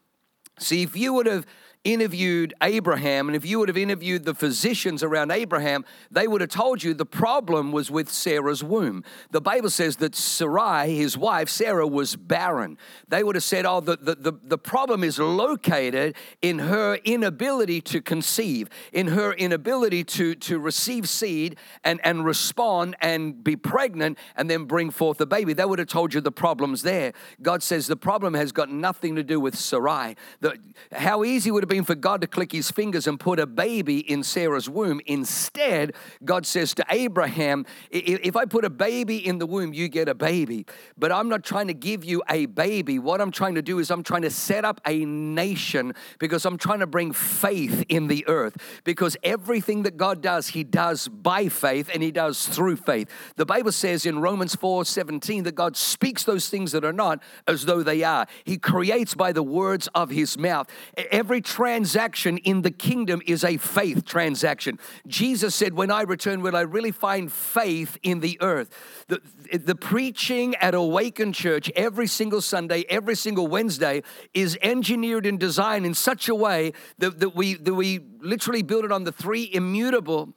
See, 0.59 0.81
if 0.83 0.95
you 0.95 1.13
would 1.13 1.27
have 1.27 1.45
interviewed 1.85 2.53
Abraham, 2.61 3.29
and 3.29 3.35
if 3.35 3.45
you 3.45 3.59
would 3.59 3.69
have 3.69 3.77
interviewed 3.77 4.25
the 4.25 4.33
physicians 4.33 5.03
around 5.03 5.31
Abraham, 5.31 5.85
they 6.11 6.27
would 6.27 6.41
have 6.41 6.49
told 6.49 6.83
you 6.83 6.93
the 6.93 7.05
problem 7.05 7.71
was 7.71 7.89
with 7.91 8.09
Sarah's 8.11 8.63
womb. 8.63 9.03
The 9.31 9.39
Bible 9.39 9.69
says 9.69 9.97
that 9.97 10.15
Sarai, 10.15 10.95
his 10.95 11.17
wife, 11.17 11.47
Sarah, 11.47 11.87
was 11.87 12.15
barren. 12.15 12.77
They 13.07 13.23
would 13.23 13.35
have 13.35 13.43
said, 13.43 13.65
Oh, 13.65 13.79
the, 13.79 13.97
the, 13.97 14.15
the, 14.15 14.33
the 14.43 14.57
problem 14.57 15.03
is 15.03 15.19
located 15.19 16.15
in 16.41 16.59
her 16.59 16.95
inability 17.05 17.81
to 17.81 18.01
conceive, 18.01 18.67
in 18.91 19.09
her 19.09 19.33
inability 19.33 20.03
to, 20.03 20.33
to 20.35 20.57
receive 20.57 21.07
seed 21.07 21.55
and, 21.83 21.99
and 22.03 22.25
respond 22.25 22.95
and 22.99 23.43
be 23.43 23.55
pregnant 23.55 24.17
and 24.35 24.49
then 24.49 24.65
bring 24.65 24.89
forth 24.89 25.21
a 25.21 25.25
baby. 25.27 25.53
They 25.53 25.65
would 25.65 25.79
have 25.79 25.87
told 25.87 26.15
you 26.15 26.21
the 26.21 26.31
problem's 26.31 26.81
there. 26.81 27.13
God 27.43 27.61
says 27.61 27.85
the 27.85 27.95
problem 27.95 28.33
has 28.33 28.51
got 28.51 28.71
nothing 28.71 29.15
to 29.15 29.23
do 29.23 29.39
with 29.39 29.55
Sarai. 29.55 30.15
The, 30.41 30.57
how 30.91 31.23
easy 31.23 31.51
would 31.51 31.63
it 31.63 31.67
be 31.67 31.74
been 31.75 31.83
for 31.83 31.93
God 31.93 32.21
to 32.21 32.27
click 32.27 32.53
his 32.53 32.71
fingers 32.71 33.05
and 33.05 33.19
put 33.19 33.37
a 33.37 33.45
baby 33.45 33.99
in 33.99 34.23
Sarah's 34.23 34.69
womb. 34.69 35.01
Instead, 35.07 35.93
God 36.23 36.45
says 36.45 36.73
to 36.75 36.85
Abraham, 36.89 37.65
If 37.91 38.37
I 38.37 38.45
put 38.45 38.63
a 38.63 38.69
baby 38.69 39.17
in 39.17 39.39
the 39.39 39.45
womb, 39.45 39.73
you 39.73 39.89
get 39.89 40.07
a 40.07 40.15
baby. 40.15 40.65
But 40.97 41.11
I'm 41.11 41.27
not 41.27 41.43
trying 41.43 41.67
to 41.67 41.73
give 41.73 42.05
you 42.05 42.23
a 42.29 42.45
baby. 42.45 42.97
What 42.97 43.19
I'm 43.19 43.31
trying 43.31 43.55
to 43.55 43.61
do 43.61 43.79
is 43.79 43.91
I'm 43.91 44.03
trying 44.03 44.21
to 44.21 44.29
set 44.29 44.63
up 44.63 44.79
a 44.85 45.03
nation 45.03 45.93
because 46.17 46.45
I'm 46.45 46.57
trying 46.57 46.79
to 46.79 46.87
bring 46.87 47.11
faith 47.11 47.83
in 47.89 48.07
the 48.07 48.25
earth. 48.29 48.55
Because 48.85 49.17
everything 49.21 49.83
that 49.83 49.97
God 49.97 50.21
does, 50.21 50.47
he 50.47 50.63
does 50.63 51.09
by 51.09 51.49
faith 51.49 51.89
and 51.93 52.01
he 52.01 52.11
does 52.11 52.47
through 52.47 52.77
faith. 52.77 53.09
The 53.35 53.45
Bible 53.45 53.73
says 53.73 54.05
in 54.05 54.19
Romans 54.19 54.55
4 54.55 54.85
17 54.85 55.43
that 55.43 55.55
God 55.55 55.75
speaks 55.75 56.23
those 56.23 56.47
things 56.47 56.71
that 56.71 56.85
are 56.85 56.93
not 56.93 57.21
as 57.49 57.65
though 57.65 57.83
they 57.83 58.01
are. 58.03 58.27
He 58.45 58.57
creates 58.57 59.13
by 59.13 59.33
the 59.33 59.43
words 59.43 59.89
of 59.93 60.09
his 60.09 60.37
mouth. 60.37 60.69
Every 61.11 61.41
transaction 61.65 62.37
in 62.37 62.61
the 62.61 62.69
kingdom 62.69 63.23
is 63.25 63.43
a 63.43 63.57
faith 63.57 64.05
transaction. 64.05 64.77
Jesus 65.07 65.55
said, 65.55 65.73
When 65.73 65.89
I 65.89 66.03
return, 66.03 66.41
will 66.41 66.55
I 66.55 66.61
really 66.61 66.91
find 66.91 67.31
faith 67.31 67.97
in 68.03 68.19
the 68.19 68.37
earth? 68.39 68.69
The, 69.07 69.19
the 69.51 69.73
preaching 69.73 70.53
at 70.57 70.75
Awaken 70.75 71.33
Church 71.33 71.71
every 71.75 72.05
single 72.05 72.41
Sunday, 72.41 72.85
every 72.87 73.15
single 73.15 73.47
Wednesday 73.47 74.03
is 74.35 74.59
engineered 74.61 75.25
and 75.25 75.39
designed 75.39 75.87
in 75.87 75.95
such 75.95 76.29
a 76.29 76.35
way 76.35 76.71
that, 76.99 77.19
that, 77.19 77.35
we, 77.35 77.55
that 77.55 77.73
we 77.73 77.99
literally 78.19 78.61
build 78.61 78.85
it 78.85 78.91
on 78.91 79.03
the 79.03 79.11
three 79.11 79.49
immutable 79.51 80.35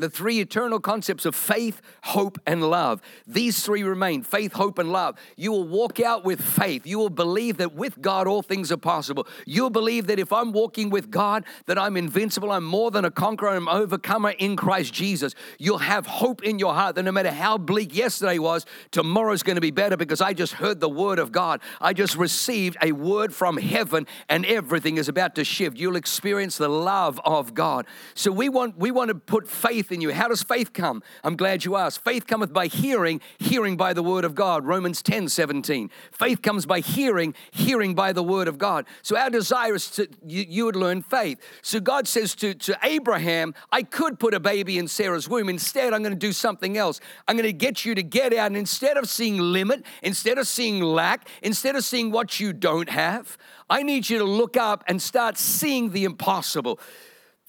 the 0.00 0.10
three 0.10 0.40
eternal 0.40 0.80
concepts 0.80 1.24
of 1.24 1.34
faith, 1.34 1.80
hope, 2.04 2.38
and 2.46 2.68
love. 2.68 3.00
These 3.26 3.64
three 3.64 3.82
remain 3.82 4.22
faith, 4.22 4.52
hope, 4.52 4.78
and 4.78 4.90
love. 4.92 5.16
You 5.36 5.52
will 5.52 5.66
walk 5.66 6.00
out 6.00 6.24
with 6.24 6.40
faith. 6.40 6.86
You 6.86 6.98
will 6.98 7.10
believe 7.10 7.58
that 7.58 7.74
with 7.74 8.00
God 8.00 8.26
all 8.26 8.42
things 8.42 8.72
are 8.72 8.76
possible. 8.76 9.26
You'll 9.46 9.70
believe 9.70 10.06
that 10.08 10.18
if 10.18 10.32
I'm 10.32 10.52
walking 10.52 10.90
with 10.90 11.10
God, 11.10 11.44
that 11.66 11.78
I'm 11.78 11.96
invincible, 11.96 12.50
I'm 12.50 12.64
more 12.64 12.90
than 12.90 13.04
a 13.04 13.10
conqueror, 13.10 13.50
I'm 13.50 13.68
overcomer 13.68 14.30
in 14.30 14.56
Christ 14.56 14.92
Jesus. 14.92 15.34
You'll 15.58 15.78
have 15.78 16.06
hope 16.06 16.42
in 16.42 16.58
your 16.58 16.74
heart 16.74 16.96
that 16.96 17.02
no 17.02 17.12
matter 17.12 17.30
how 17.30 17.58
bleak 17.58 17.94
yesterday 17.94 18.38
was, 18.38 18.66
tomorrow's 18.90 19.42
going 19.42 19.56
to 19.56 19.60
be 19.60 19.70
better 19.70 19.96
because 19.96 20.20
I 20.20 20.32
just 20.32 20.54
heard 20.54 20.80
the 20.80 20.88
word 20.88 21.18
of 21.18 21.32
God. 21.32 21.60
I 21.80 21.92
just 21.92 22.16
received 22.16 22.76
a 22.82 22.92
word 22.92 23.34
from 23.34 23.56
heaven 23.56 24.06
and 24.28 24.46
everything 24.46 24.96
is 24.96 25.08
about 25.08 25.34
to 25.36 25.44
shift. 25.44 25.76
You'll 25.76 25.96
experience 25.96 26.56
the 26.56 26.68
love 26.68 27.20
of 27.24 27.54
God. 27.54 27.86
So 28.14 28.32
we 28.32 28.48
want 28.48 28.76
we 28.78 28.90
want 28.90 29.08
to 29.08 29.14
put 29.14 29.48
faith 29.48 29.89
in 29.92 30.00
you. 30.00 30.12
How 30.12 30.28
does 30.28 30.42
faith 30.42 30.72
come? 30.72 31.02
I'm 31.24 31.36
glad 31.36 31.64
you 31.64 31.76
asked. 31.76 32.04
Faith 32.04 32.26
cometh 32.26 32.52
by 32.52 32.66
hearing, 32.66 33.20
hearing 33.38 33.76
by 33.76 33.92
the 33.92 34.02
word 34.02 34.24
of 34.24 34.34
God. 34.34 34.64
Romans 34.64 35.02
10 35.02 35.28
17. 35.28 35.90
Faith 36.12 36.42
comes 36.42 36.66
by 36.66 36.80
hearing, 36.80 37.34
hearing 37.50 37.94
by 37.94 38.12
the 38.12 38.22
word 38.22 38.48
of 38.48 38.58
God. 38.58 38.86
So 39.02 39.16
our 39.16 39.30
desire 39.30 39.74
is 39.74 39.90
to 39.92 40.08
you, 40.26 40.44
you 40.48 40.64
would 40.66 40.76
learn 40.76 41.02
faith. 41.02 41.40
So 41.62 41.80
God 41.80 42.06
says 42.08 42.34
to, 42.36 42.54
to 42.54 42.78
Abraham, 42.82 43.54
I 43.72 43.82
could 43.82 44.18
put 44.18 44.34
a 44.34 44.40
baby 44.40 44.78
in 44.78 44.88
Sarah's 44.88 45.28
womb. 45.28 45.48
Instead, 45.48 45.92
I'm 45.92 46.02
going 46.02 46.12
to 46.12 46.18
do 46.18 46.32
something 46.32 46.76
else. 46.76 47.00
I'm 47.28 47.36
going 47.36 47.44
to 47.44 47.52
get 47.52 47.84
you 47.84 47.94
to 47.94 48.02
get 48.02 48.32
out, 48.32 48.46
and 48.46 48.56
instead 48.56 48.96
of 48.96 49.08
seeing 49.08 49.38
limit, 49.38 49.84
instead 50.02 50.38
of 50.38 50.46
seeing 50.46 50.82
lack, 50.82 51.28
instead 51.42 51.76
of 51.76 51.84
seeing 51.84 52.10
what 52.10 52.40
you 52.40 52.52
don't 52.52 52.88
have, 52.88 53.38
I 53.68 53.82
need 53.82 54.10
you 54.10 54.18
to 54.18 54.24
look 54.24 54.56
up 54.56 54.84
and 54.88 55.00
start 55.00 55.38
seeing 55.38 55.90
the 55.90 56.04
impossible. 56.04 56.80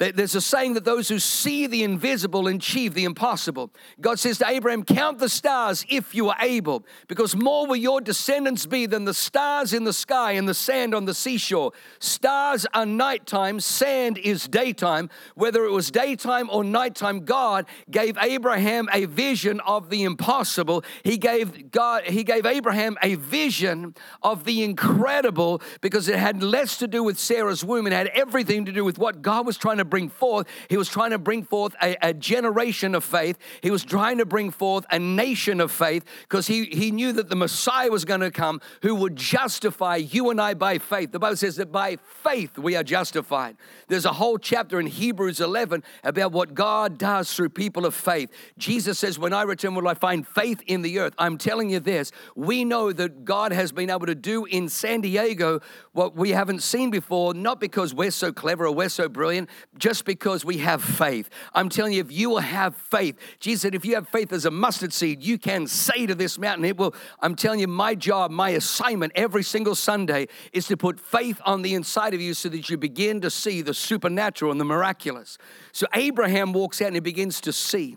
There's 0.02 0.34
a 0.34 0.42
saying 0.42 0.74
that 0.74 0.84
those 0.84 1.10
who 1.10 1.20
see 1.20 1.68
the 1.68 1.84
invisible 1.84 2.48
achieve 2.48 2.96
the 2.96 3.04
impossible. 3.04 3.72
God 4.00 4.18
says 4.20 4.40
to 4.40 4.48
Abraham, 4.48 4.84
Count 4.84 5.20
the 5.20 5.30
stars 5.30 5.86
if 5.90 6.16
you 6.16 6.30
are 6.30 6.38
able, 6.40 6.84
because 7.08 7.36
more 7.36 7.68
will 7.68 7.76
your 7.76 8.02
descendants 8.02 8.66
be 8.66 8.88
than 8.88 9.06
the 9.06 9.14
stars 9.14 9.74
in 9.74 9.84
the 9.84 9.94
sky 9.94 10.32
and 10.32 10.50
the 10.50 10.56
sand 10.56 10.96
on 10.96 11.06
the 11.06 11.14
seashore. 11.14 11.72
Stars 12.00 12.66
are 12.74 12.86
nighttime, 12.86 13.60
sand 13.60 14.18
is 14.18 14.48
daytime. 14.48 15.10
Whether 15.36 15.66
it 15.66 15.72
was 15.72 15.92
daytime 15.92 16.50
or 16.52 16.64
nighttime, 16.64 17.24
God 17.24 17.68
gave 17.92 18.18
Abraham 18.20 18.90
a 18.92 19.06
vision 19.06 19.60
of 19.62 19.92
the 19.92 20.04
impossible. 20.04 20.84
He 21.04 21.18
gave 21.18 21.70
God, 21.70 22.06
he 22.06 22.24
gave 22.24 22.48
Abraham 22.48 22.98
a 23.04 23.16
vision 23.16 23.94
of 24.24 24.46
the 24.46 24.64
incredible 24.64 25.62
because 25.82 26.08
it 26.08 26.18
had 26.18 26.42
less 26.42 26.78
to 26.78 26.88
do 26.88 27.04
with 27.04 27.20
Sarah's 27.20 27.64
womb, 27.64 27.86
it 27.86 27.94
had 27.94 28.08
everything 28.08 28.66
to 28.66 28.72
do 28.72 28.84
with 28.84 28.98
what 28.98 29.22
God 29.22 29.46
was 29.46 29.58
trying 29.58 29.78
to 29.78 29.91
bring 29.92 30.10
forth. 30.10 30.48
He 30.70 30.78
was 30.78 30.90
trying 30.90 31.12
to 31.12 31.20
bring 31.20 31.44
forth 31.44 31.76
a, 31.82 31.96
a 32.02 32.16
generation 32.16 32.96
of 32.96 33.04
faith. 33.04 33.38
He 33.62 33.70
was 33.70 33.84
trying 33.84 34.18
to 34.18 34.26
bring 34.26 34.50
forth 34.50 34.88
a 34.90 34.98
nation 34.98 35.62
of 35.62 35.72
faith 35.72 36.04
because 36.24 36.48
he, 36.48 36.66
he 36.66 36.90
knew 36.90 37.12
that 37.12 37.30
the 37.30 37.36
Messiah 37.36 37.92
was 37.92 38.06
going 38.06 38.22
to 38.22 38.32
come 38.32 38.60
who 38.82 38.96
would 38.96 39.16
justify 39.16 39.98
you 39.98 40.32
and 40.32 40.42
I 40.42 40.56
by 40.56 40.80
faith. 40.80 41.12
The 41.12 41.20
Bible 41.20 41.36
says 41.36 41.58
that 41.58 41.72
by 41.72 41.98
faith 42.24 42.58
we 42.58 42.76
are 42.76 42.84
justified. 42.84 43.58
There's 43.88 44.06
a 44.06 44.14
whole 44.14 44.40
chapter 44.40 44.80
in 44.80 44.88
Hebrews 44.88 45.40
11 45.40 45.84
about 46.04 46.32
what 46.32 46.56
God 46.56 46.98
does 46.98 47.32
through 47.32 47.50
people 47.50 47.86
of 47.86 47.94
faith. 47.94 48.32
Jesus 48.58 48.98
says, 48.98 49.20
When 49.20 49.34
I 49.34 49.44
return, 49.44 49.76
will 49.76 49.88
I 49.88 49.94
find 49.94 50.26
faith 50.26 50.62
in 50.66 50.82
the 50.82 50.98
earth? 51.00 51.14
I'm 51.18 51.38
telling 51.38 51.70
you 51.70 51.80
this 51.80 52.12
we 52.36 52.64
know 52.66 52.92
that 52.94 53.26
God 53.26 53.52
has 53.52 53.72
been 53.72 53.90
able 53.90 54.06
to 54.06 54.16
do 54.16 54.46
in 54.46 54.70
San 54.70 55.02
Diego 55.02 55.60
what 55.92 56.16
we 56.16 56.32
haven't 56.32 56.64
seen 56.64 56.90
before, 56.90 57.34
not 57.34 57.60
because 57.60 57.94
we're 57.94 58.12
so 58.12 58.32
clever 58.32 58.66
or 58.66 58.74
we're 58.74 58.90
so 58.90 59.10
brilliant, 59.10 59.50
just 59.78 60.04
because 60.04 60.44
we 60.44 60.58
have 60.58 60.84
faith. 60.84 61.30
I'm 61.54 61.70
telling 61.70 61.94
you, 61.94 62.02
if 62.02 62.12
you 62.12 62.30
will 62.30 62.40
have 62.40 62.76
faith, 62.76 63.18
Jesus 63.40 63.62
said, 63.62 63.74
if 63.74 63.86
you 63.86 63.96
have 63.96 64.08
faith 64.10 64.34
as 64.34 64.46
a 64.46 64.52
mustard 64.52 64.92
seed, 64.92 65.24
you 65.24 65.38
can 65.38 65.66
say 65.66 66.06
to 66.06 66.14
this 66.14 66.38
mountain, 66.38 66.66
it 66.66 66.78
will. 66.78 66.94
I'm 67.22 67.36
telling 67.36 67.60
you, 67.60 67.68
my 67.68 67.96
job, 67.96 68.32
my 68.32 68.50
assignment 68.50 69.14
every 69.16 69.44
single 69.44 69.76
Sunday 69.76 70.28
is 70.52 70.68
to 70.68 70.76
put 70.76 71.00
faith 71.00 71.40
on 71.46 71.62
the 71.62 71.74
inside 71.74 72.14
of 72.14 72.20
you 72.20 72.34
so 72.34 72.50
that 72.50 72.70
you 72.70 72.78
begin 72.78 73.22
to 73.22 73.30
see 73.30 73.62
the 73.62 73.74
supernatural 73.74 74.52
and 74.52 74.60
the 74.60 74.66
miraculous. 74.66 75.38
So 75.72 75.88
Abraham 75.94 76.52
walks 76.52 76.82
out 76.82 76.88
and 76.88 76.96
he 76.96 77.00
begins 77.00 77.40
to 77.42 77.54
see. 77.54 77.96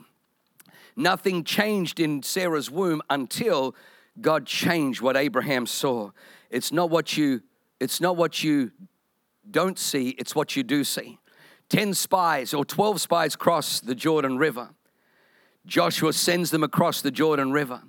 Nothing 0.96 1.42
changed 1.42 1.98
in 1.98 2.22
Sarah's 2.22 2.70
womb 2.70 3.02
until 3.10 3.74
God 4.20 4.46
changed 4.46 5.00
what 5.00 5.16
Abraham 5.16 5.66
saw. 5.66 6.12
It's 6.50 6.70
not 6.70 6.88
what 6.88 7.16
you 7.16 7.42
it's 7.80 8.00
not 8.00 8.16
what 8.16 8.42
you 8.44 8.70
don't 9.50 9.78
see, 9.78 10.10
it's 10.10 10.34
what 10.34 10.56
you 10.56 10.62
do 10.62 10.84
see. 10.84 11.18
10 11.74 11.92
spies 11.92 12.54
or 12.54 12.64
12 12.64 13.00
spies 13.00 13.34
cross 13.34 13.80
the 13.80 13.96
Jordan 13.96 14.38
River. 14.38 14.70
Joshua 15.66 16.12
sends 16.12 16.52
them 16.52 16.62
across 16.62 17.00
the 17.00 17.10
Jordan 17.10 17.50
River. 17.50 17.82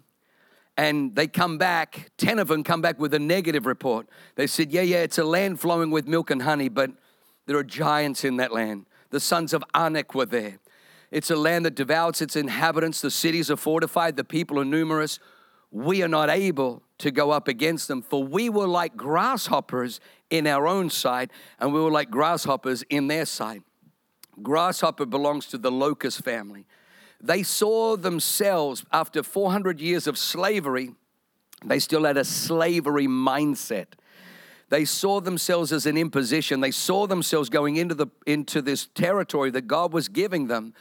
And 0.75 1.15
they 1.15 1.27
come 1.27 1.59
back, 1.59 2.09
10 2.17 2.39
of 2.39 2.47
them 2.47 2.63
come 2.63 2.81
back 2.81 2.99
with 2.99 3.13
a 3.13 3.19
negative 3.19 3.67
report. 3.67 4.07
They 4.37 4.47
said, 4.47 4.71
Yeah, 4.71 4.81
yeah, 4.81 5.03
it's 5.03 5.19
a 5.19 5.23
land 5.23 5.59
flowing 5.59 5.91
with 5.91 6.07
milk 6.07 6.31
and 6.31 6.41
honey, 6.41 6.67
but 6.67 6.93
there 7.45 7.57
are 7.57 7.63
giants 7.63 8.23
in 8.23 8.37
that 8.37 8.51
land. 8.51 8.87
The 9.11 9.19
sons 9.19 9.53
of 9.53 9.63
Anak 9.75 10.15
were 10.15 10.25
there. 10.25 10.57
It's 11.11 11.29
a 11.29 11.35
land 11.35 11.67
that 11.67 11.75
devours 11.75 12.23
its 12.23 12.35
inhabitants. 12.35 13.01
The 13.01 13.11
cities 13.11 13.51
are 13.51 13.55
fortified, 13.55 14.15
the 14.15 14.23
people 14.23 14.59
are 14.59 14.65
numerous. 14.65 15.19
We 15.69 16.01
are 16.01 16.07
not 16.07 16.31
able 16.31 16.81
to 16.97 17.11
go 17.11 17.29
up 17.29 17.47
against 17.47 17.87
them, 17.87 18.01
for 18.01 18.23
we 18.23 18.49
were 18.49 18.67
like 18.67 18.97
grasshoppers 18.97 19.99
in 20.31 20.47
our 20.47 20.65
own 20.65 20.89
sight, 20.89 21.29
and 21.59 21.71
we 21.71 21.79
were 21.79 21.91
like 21.91 22.09
grasshoppers 22.09 22.81
in 22.89 23.09
their 23.09 23.25
sight. 23.25 23.61
Grasshopper 24.41 25.05
belongs 25.05 25.45
to 25.47 25.57
the 25.57 25.71
locust 25.71 26.23
family. 26.23 26.65
They 27.21 27.43
saw 27.43 27.95
themselves, 27.95 28.85
after 28.91 29.23
400 29.23 29.79
years 29.79 30.07
of 30.07 30.17
slavery, 30.17 30.91
they 31.63 31.79
still 31.79 32.03
had 32.03 32.17
a 32.17 32.25
slavery 32.25 33.07
mindset. 33.07 33.87
They 34.69 34.85
saw 34.85 35.21
themselves 35.21 35.71
as 35.71 35.85
an 35.85 35.97
imposition. 35.97 36.59
They 36.59 36.71
saw 36.71 37.07
themselves 37.07 37.49
going 37.49 37.77
into, 37.77 37.95
the, 37.95 38.07
into 38.25 38.61
this 38.61 38.87
territory 38.87 39.51
that 39.51 39.67
God 39.67 39.93
was 39.93 40.07
giving 40.07 40.47
them 40.47 40.73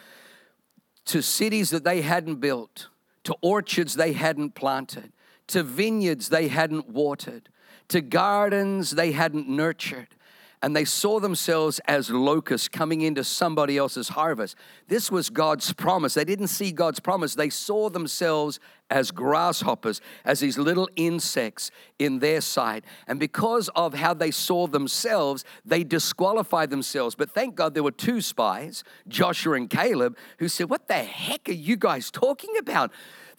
to 1.06 1.23
cities 1.23 1.70
that 1.70 1.84
they 1.84 2.00
hadn't 2.00 2.37
built, 2.37 2.88
to 3.25 3.37
orchards 3.42 3.94
they 3.94 4.12
hadn't 4.12 4.54
planted, 4.54 5.12
to 5.49 5.62
vineyards 5.62 6.30
they 6.30 6.49
hadn't 6.49 6.88
watered, 6.88 7.50
to 7.88 8.00
gardens 8.00 8.92
they 8.92 9.12
hadn't 9.12 9.49
nurtured 9.49 10.08
and 10.64 10.75
they 10.75 10.87
saw 10.87 11.21
themselves 11.21 11.78
as 11.80 12.09
locusts 12.09 12.68
coming 12.68 13.02
into 13.02 13.23
somebody 13.23 13.76
else's 13.76 14.09
harvest. 14.09 14.56
This 14.88 15.12
was 15.12 15.28
God's 15.28 15.75
promise. 15.75 16.14
They 16.14 16.25
didn't 16.25 16.47
see 16.47 16.73
God's 16.73 17.00
promise, 17.00 17.35
they 17.35 17.50
saw 17.50 17.90
themselves 17.90 18.61
as 18.88 19.11
grasshoppers, 19.11 20.00
as 20.25 20.40
these 20.40 20.56
little 20.56 20.88
insects 20.97 21.71
in 21.99 22.18
their 22.21 22.40
sight. 22.40 22.83
And 23.06 23.21
because 23.21 23.68
of 23.76 23.92
how 23.92 24.14
they 24.14 24.30
saw 24.30 24.66
themselves, 24.66 25.44
they 25.66 25.85
disqualified 25.85 26.71
themselves. 26.71 27.14
But 27.14 27.30
thank 27.30 27.56
God 27.56 27.75
there 27.75 27.83
were 27.83 27.90
two 27.90 28.23
spies, 28.23 28.85
Joshua 29.06 29.56
and 29.56 29.68
Caleb, 29.68 30.16
who 30.38 30.49
said, 30.49 30.71
What 30.71 30.88
the 30.88 30.94
heck 30.94 31.47
are 31.47 31.52
you 31.52 31.76
guys 31.76 32.11
talking 32.11 32.56
about? 32.59 32.90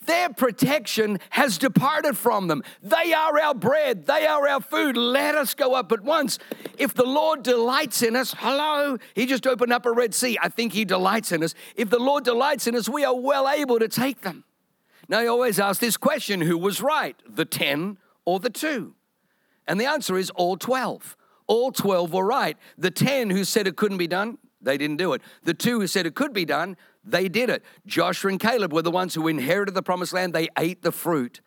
Their 0.06 0.30
protection 0.30 1.20
has 1.32 1.58
departed 1.58 2.18
from 2.18 2.48
them. 2.48 2.64
They 2.82 3.14
are 3.14 3.40
our 3.40 3.54
bread, 3.54 4.06
they 4.06 4.26
are 4.26 4.48
our 4.48 4.62
food. 4.62 4.98
Let 4.98 5.36
us 5.36 5.54
go 5.54 5.74
up 5.74 5.92
at 5.92 6.02
once. 6.02 6.40
If 6.78 6.94
the 6.94 7.06
Lord 7.06 7.44
delights 7.44 8.02
in 8.02 8.16
us, 8.16 8.36
hello, 8.38 8.98
He 9.14 9.26
just 9.26 9.48
opened 9.48 9.74
up 9.74 9.86
a 9.86 9.92
Red 9.92 10.14
Sea. 10.14 10.38
I 10.42 10.50
think 10.50 10.74
He 10.74 10.86
delights 10.86 11.32
in 11.32 11.44
us. 11.44 11.54
If 11.76 11.90
the 11.90 12.00
Lord 12.00 12.24
delights 12.24 12.68
in 12.68 12.76
us, 12.76 12.90
we 12.90 13.06
are 13.06 13.16
well 13.16 13.50
able 13.50 13.80
to 13.80 13.88
take 13.88 14.22
them. 14.22 14.44
Now, 15.08 15.20
I 15.20 15.28
always 15.28 15.60
ask 15.60 15.80
this 15.80 15.98
question 15.98 16.42
who 16.42 16.58
was 16.58 16.82
right, 16.82 17.16
the 17.28 17.46
10 17.46 17.98
or 18.26 18.40
the 18.40 18.50
2? 18.50 18.94
And 19.68 19.80
the 19.80 19.86
answer 19.86 20.18
is 20.18 20.30
all 20.32 20.58
12. 20.58 21.16
All 21.48 21.72
12 21.72 22.14
were 22.14 22.26
right. 22.26 22.58
The 22.78 22.92
10 22.92 23.30
who 23.30 23.44
said 23.44 23.68
it 23.68 23.76
couldn't 23.76 23.98
be 23.98 24.08
done, 24.08 24.40
they 24.66 24.78
didn't 24.78 24.98
do 24.98 25.14
it. 25.14 25.22
The 25.44 25.54
two 25.54 25.80
who 25.80 25.88
said 25.88 26.06
it 26.06 26.16
could 26.16 26.34
be 26.34 26.44
done, 26.44 26.76
they 27.06 27.30
did 27.30 27.50
it. 27.50 27.64
Joshua 27.86 28.32
and 28.32 28.40
Caleb 28.40 28.74
were 28.74 28.82
the 28.82 28.92
ones 28.92 29.14
who 29.14 29.28
inherited 29.28 29.74
the 29.74 29.84
promised 29.84 30.14
land. 30.14 30.34
They 30.34 30.50
ate 30.58 30.82
the 30.82 30.92
fruit. 30.92 31.42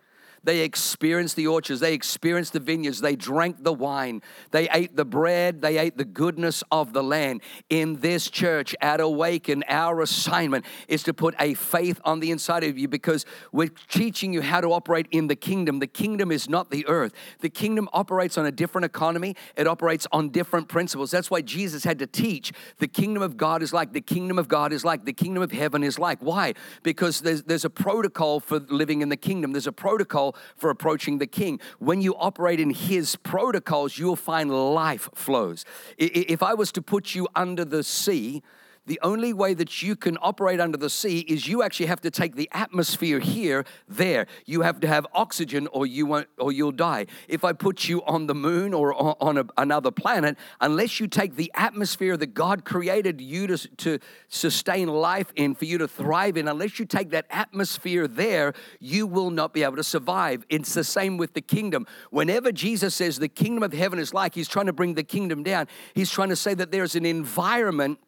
They 0.45 0.61
experienced 0.61 1.37
the 1.37 1.47
orchards, 1.47 1.81
they 1.81 1.95
experienced 1.95 2.53
the 2.53 2.61
vineyards, 2.61 3.01
they 3.01 3.17
drank 3.17 3.63
the 3.63 3.73
wine, 3.73 4.23
they 4.51 4.69
ate 4.71 4.97
the 4.97 5.05
bread, 5.05 5.61
they 5.61 5.79
ate 5.79 5.97
the 5.97 6.05
goodness 6.05 6.63
of 6.71 6.93
the 6.93 7.03
land. 7.03 7.43
In 7.69 8.01
this 8.01 8.31
church 8.31 8.75
at 8.81 9.01
Awaken, 9.01 9.65
our 9.69 10.01
assignment 10.01 10.65
is 10.87 11.03
to 11.05 11.15
put 11.15 11.35
a 11.39 11.55
faith 11.55 12.01
on 12.05 12.21
the 12.21 12.31
inside 12.31 12.65
of 12.65 12.79
you 12.79 12.89
because 12.89 13.27
we're 13.53 13.71
teaching 13.89 14.33
you 14.33 14.43
how 14.43 14.61
to 14.61 14.73
operate 14.73 15.07
in 15.11 15.27
the 15.27 15.37
kingdom. 15.37 15.79
The 15.79 15.87
kingdom 15.87 16.31
is 16.31 16.49
not 16.49 16.71
the 16.71 16.87
earth, 16.87 17.13
the 17.41 17.51
kingdom 17.51 17.89
operates 17.93 18.39
on 18.39 18.47
a 18.47 18.53
different 18.53 18.85
economy, 18.85 19.37
it 19.57 19.67
operates 19.67 20.07
on 20.13 20.31
different 20.31 20.69
principles. 20.69 21.11
That's 21.11 21.31
why 21.31 21.43
Jesus 21.43 21.85
had 21.85 21.99
to 21.99 22.07
teach 22.07 22.53
the 22.79 22.89
kingdom 22.89 23.23
of 23.23 23.37
God 23.37 23.63
is 23.63 23.73
like, 23.73 23.93
the 23.93 24.01
kingdom 24.01 24.39
of 24.39 24.49
God 24.49 24.73
is 24.73 24.85
like, 24.85 25.05
the 25.05 25.13
kingdom 25.13 25.43
of 25.43 25.53
heaven 25.53 25.83
is 25.83 25.99
like. 25.99 26.19
Why? 26.21 26.55
Because 26.83 27.21
there's, 27.21 27.43
there's 27.43 27.65
a 27.65 27.71
protocol 27.71 28.41
for 28.41 28.59
living 28.59 29.03
in 29.03 29.09
the 29.09 29.17
kingdom, 29.17 29.53
there's 29.53 29.67
a 29.67 29.73
protocol 29.73 30.28
protocol 30.33 30.57
for 30.57 30.71
approaching 30.71 31.19
the 31.19 31.27
king. 31.27 31.61
When 31.79 32.01
you 32.01 32.15
operate 32.17 32.61
in 32.61 32.71
his 32.71 33.17
protocols, 33.17 33.99
you'll 33.99 34.17
find 34.17 34.51
life 34.51 35.09
flows. 35.15 35.65
If 35.99 36.43
I 36.43 36.55
was 36.55 36.73
to 36.73 36.83
put 36.83 37.15
you 37.15 37.29
under 37.35 37.65
the 37.65 37.83
sea, 37.83 38.43
the 38.89 38.99
only 39.03 39.33
way 39.33 39.55
that 39.55 39.83
you 39.83 39.95
can 39.95 40.19
operate 40.21 40.61
under 40.61 40.79
the 40.79 40.91
sea 40.91 41.21
is 41.21 41.47
you 41.47 41.63
actually 41.63 41.87
have 41.87 42.01
to 42.01 42.11
take 42.11 42.35
the 42.35 42.49
atmosphere 42.53 43.21
here 43.21 43.65
there. 43.87 44.27
You 44.47 44.63
have 44.63 44.81
to 44.81 44.89
have 44.89 45.07
oxygen 45.13 45.69
or 45.69 45.87
you 45.87 46.07
won't 46.07 46.27
or 46.39 46.51
you'll 46.53 46.73
die. 46.73 47.07
If 47.29 47.45
i 47.45 47.53
put 47.53 47.89
you 47.89 48.03
on 48.05 48.27
the 48.27 48.35
moon 48.35 48.73
or 48.75 48.95
on 49.23 49.37
a, 49.39 49.45
another 49.57 49.91
planet 49.91 50.37
unless 50.61 50.99
you 50.99 51.07
take 51.07 51.37
the 51.37 51.53
atmosphere 51.55 52.17
that 52.17 52.29
god 52.35 52.65
created 52.65 53.21
you 53.21 53.47
to, 53.49 53.69
to 53.77 53.99
sustain 54.29 54.89
life 54.89 55.33
in 55.37 55.55
for 55.55 55.67
you 55.67 55.79
to 55.79 55.87
thrive 55.87 56.37
in 56.37 56.49
unless 56.49 56.79
you 56.79 56.87
take 56.87 57.11
that 57.11 57.27
atmosphere 57.31 58.09
there 58.09 58.55
you 58.81 59.07
will 59.07 59.31
not 59.31 59.53
be 59.53 59.63
able 59.63 59.77
to 59.77 59.85
survive. 59.85 60.45
It's 60.49 60.73
the 60.73 60.85
same 60.85 61.19
with 61.19 61.35
the 61.35 61.43
kingdom. 61.43 61.87
Whenever 62.11 62.53
jesus 62.53 62.95
says 62.95 63.19
the 63.19 63.29
kingdom 63.29 63.63
of 63.63 63.73
heaven 63.73 63.99
is 63.99 64.15
like 64.15 64.35
he's 64.35 64.49
trying 64.49 64.67
to 64.67 64.73
bring 64.73 64.95
the 64.95 65.05
kingdom 65.05 65.43
down. 65.43 65.69
He's 65.95 66.11
trying 66.11 66.31
to 66.31 66.37
say 66.37 66.55
that 66.55 66.73
there's 66.73 66.95
an 66.95 67.05
environment 67.05 67.99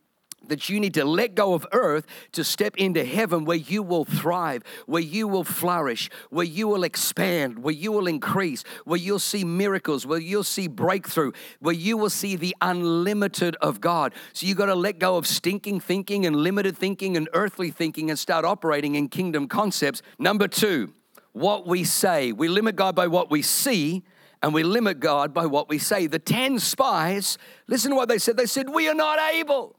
that 0.48 0.68
you 0.68 0.80
need 0.80 0.94
to 0.94 1.04
let 1.04 1.34
go 1.34 1.54
of 1.54 1.66
earth 1.72 2.06
to 2.32 2.44
step 2.44 2.76
into 2.76 3.04
heaven 3.04 3.44
where 3.44 3.56
you 3.56 3.82
will 3.82 4.04
thrive, 4.04 4.62
where 4.86 5.02
you 5.02 5.28
will 5.28 5.44
flourish, 5.44 6.10
where 6.30 6.44
you 6.44 6.66
will 6.68 6.84
expand, 6.84 7.62
where 7.62 7.74
you 7.74 7.92
will 7.92 8.06
increase, 8.06 8.64
where 8.84 8.98
you'll 8.98 9.18
see 9.18 9.44
miracles, 9.44 10.06
where 10.06 10.18
you'll 10.18 10.44
see 10.44 10.66
breakthrough, 10.66 11.32
where 11.60 11.74
you 11.74 11.96
will 11.96 12.10
see 12.10 12.36
the 12.36 12.54
unlimited 12.60 13.56
of 13.56 13.80
God. 13.80 14.14
So 14.32 14.46
you 14.46 14.54
got 14.54 14.66
to 14.66 14.74
let 14.74 14.98
go 14.98 15.16
of 15.16 15.26
stinking 15.26 15.80
thinking 15.80 16.26
and 16.26 16.36
limited 16.36 16.76
thinking 16.76 17.16
and 17.16 17.28
earthly 17.32 17.70
thinking 17.70 18.10
and 18.10 18.18
start 18.18 18.44
operating 18.44 18.94
in 18.94 19.08
kingdom 19.08 19.48
concepts. 19.48 20.02
Number 20.18 20.48
two, 20.48 20.92
what 21.32 21.66
we 21.66 21.84
say. 21.84 22.32
We 22.32 22.48
limit 22.48 22.76
God 22.76 22.94
by 22.94 23.06
what 23.06 23.30
we 23.30 23.42
see 23.42 24.02
and 24.42 24.54
we 24.54 24.62
limit 24.62 25.00
God 25.00 25.34
by 25.34 25.46
what 25.46 25.68
we 25.68 25.78
say. 25.78 26.06
The 26.06 26.18
10 26.18 26.58
spies, 26.58 27.38
listen 27.66 27.90
to 27.90 27.96
what 27.96 28.08
they 28.08 28.18
said. 28.18 28.36
They 28.36 28.46
said, 28.46 28.70
We 28.70 28.88
are 28.88 28.94
not 28.94 29.18
able. 29.34 29.76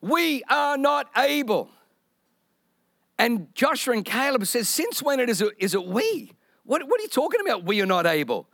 We 0.00 0.42
are 0.44 0.76
not 0.76 1.08
able. 1.16 1.70
And 3.18 3.54
Joshua 3.54 3.94
and 3.94 4.04
Caleb 4.04 4.46
says, 4.46 4.68
Since 4.68 5.02
when 5.02 5.20
it 5.20 5.28
is, 5.28 5.40
it, 5.40 5.54
is 5.58 5.74
it 5.74 5.84
we? 5.84 6.32
What, 6.64 6.82
what 6.86 7.00
are 7.00 7.02
you 7.02 7.08
talking 7.08 7.40
about? 7.40 7.64
We 7.64 7.80
are 7.80 7.86
not 7.86 8.06
able. 8.06 8.48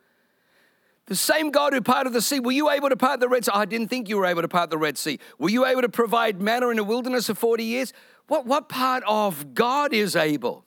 The 1.07 1.17
same 1.17 1.51
God 1.51 1.73
who 1.73 1.81
parted 1.81 2.13
the 2.13 2.23
sea, 2.23 2.39
were 2.39 2.53
you 2.53 2.71
able 2.71 2.89
to 2.89 2.97
part 2.97 3.19
the 3.21 3.29
Red 3.29 3.45
Sea? 3.45 3.51
I 3.53 3.65
didn't 3.65 3.89
think 3.89 4.09
you 4.09 4.17
were 4.17 4.27
able 4.27 4.43
to 4.43 4.49
part 4.49 4.71
the 4.71 4.79
Red 4.79 4.97
Sea. 4.97 5.19
Were 5.39 5.51
you 5.51 5.67
able 5.67 5.83
to 5.83 5.89
provide 5.89 6.41
manna 6.41 6.69
in 6.69 6.77
the 6.77 6.85
wilderness 6.85 7.27
for 7.27 7.35
40 7.35 7.65
years? 7.65 7.93
What, 8.29 8.47
what 8.47 8.69
part 8.69 9.03
of 9.07 9.53
God 9.53 9.93
is 9.93 10.15
able? 10.15 10.65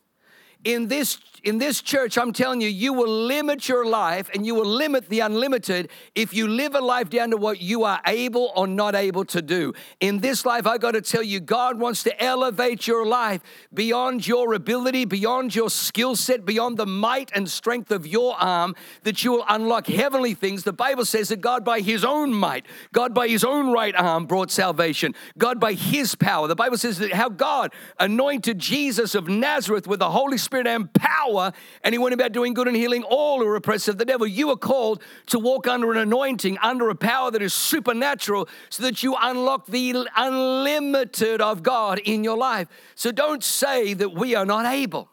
In 0.66 0.88
this 0.88 1.20
in 1.46 1.60
this 1.60 1.80
church, 1.80 2.18
I'm 2.18 2.34
telling 2.34 2.60
you, 2.60 2.68
you 2.68 2.92
will 2.92 3.08
limit 3.08 3.70
your 3.70 3.86
life 3.86 4.32
and 4.34 4.48
you 4.48 4.56
will 4.56 4.66
limit 4.66 5.10
the 5.10 5.20
unlimited 5.20 5.90
if 6.16 6.34
you 6.34 6.48
live 6.48 6.74
a 6.74 6.82
life 6.82 7.08
down 7.12 7.30
to 7.30 7.38
what 7.38 7.62
you 7.62 7.84
are 7.84 8.02
able 8.08 8.52
or 8.56 8.66
not 8.66 8.96
able 8.96 9.26
to 9.26 9.44
do. 9.44 9.72
In 10.00 10.22
this 10.22 10.44
life, 10.44 10.66
I 10.66 10.80
got 10.80 10.94
to 10.94 11.02
tell 11.02 11.22
you, 11.22 11.40
God 11.40 11.80
wants 11.80 12.02
to 12.04 12.24
elevate 12.24 12.88
your 12.88 13.06
life 13.06 13.44
beyond 13.72 14.28
your 14.28 14.56
ability, 14.56 15.06
beyond 15.06 15.54
your 15.54 15.70
skill 15.70 16.16
set, 16.16 16.46
beyond 16.46 16.78
the 16.78 16.88
might 16.88 17.30
and 17.36 17.48
strength 17.48 17.92
of 17.92 18.08
your 18.08 18.36
arm, 18.42 18.74
that 19.04 19.24
you 19.24 19.34
will 19.34 19.46
unlock 19.48 19.86
heavenly 19.86 20.34
things. 20.34 20.64
The 20.64 20.74
Bible 20.74 21.06
says 21.06 21.30
that 21.30 21.42
God, 21.42 21.64
by 21.64 21.82
his 21.82 22.04
own 22.04 22.34
might, 22.34 22.66
God, 22.92 23.14
by 23.14 23.28
his 23.28 23.44
own 23.44 23.72
right 23.72 23.96
arm, 23.96 24.26
brought 24.26 24.50
salvation. 24.50 25.14
God, 25.38 25.60
by 25.60 25.74
his 25.74 26.16
power. 26.16 26.48
The 26.48 26.56
Bible 26.56 26.80
says 26.80 26.98
that 26.98 27.14
how 27.14 27.30
God 27.30 27.72
anointed 28.00 28.58
Jesus 28.58 29.14
of 29.14 29.28
Nazareth 29.28 29.86
with 29.86 30.00
the 30.00 30.10
Holy 30.10 30.40
Spirit 30.40 30.55
and 30.60 30.94
power 30.94 31.16
power, 31.26 31.52
and 31.84 31.94
he 31.94 32.00
went 32.00 32.14
about 32.14 32.32
doing 32.32 32.54
good 32.54 32.68
and 32.68 32.76
healing 32.76 33.04
all 33.04 33.40
who 33.40 33.46
were 33.46 33.56
oppressed 33.56 33.88
of 33.88 33.98
the 33.98 34.06
devil. 34.06 34.28
You 34.28 34.50
are 34.50 34.58
called 34.58 35.02
to 35.28 35.40
walk 35.40 35.68
under 35.68 35.92
an 35.92 35.98
anointing, 35.98 36.58
under 36.60 36.90
a 36.90 36.96
power 36.96 37.32
that 37.32 37.42
is 37.42 37.54
supernatural, 37.54 38.48
so 38.70 38.84
that 38.84 39.04
you 39.04 39.16
unlock 39.20 39.68
the 39.68 40.08
unlimited 40.16 41.42
of 41.42 41.64
God 41.64 42.00
in 42.00 42.24
your 42.24 42.38
life. 42.38 42.68
So 42.96 43.12
don't 43.12 43.44
say 43.44 43.94
that 43.94 44.14
we 44.14 44.36
are 44.36 44.46
not 44.46 44.66
able. 44.66 45.10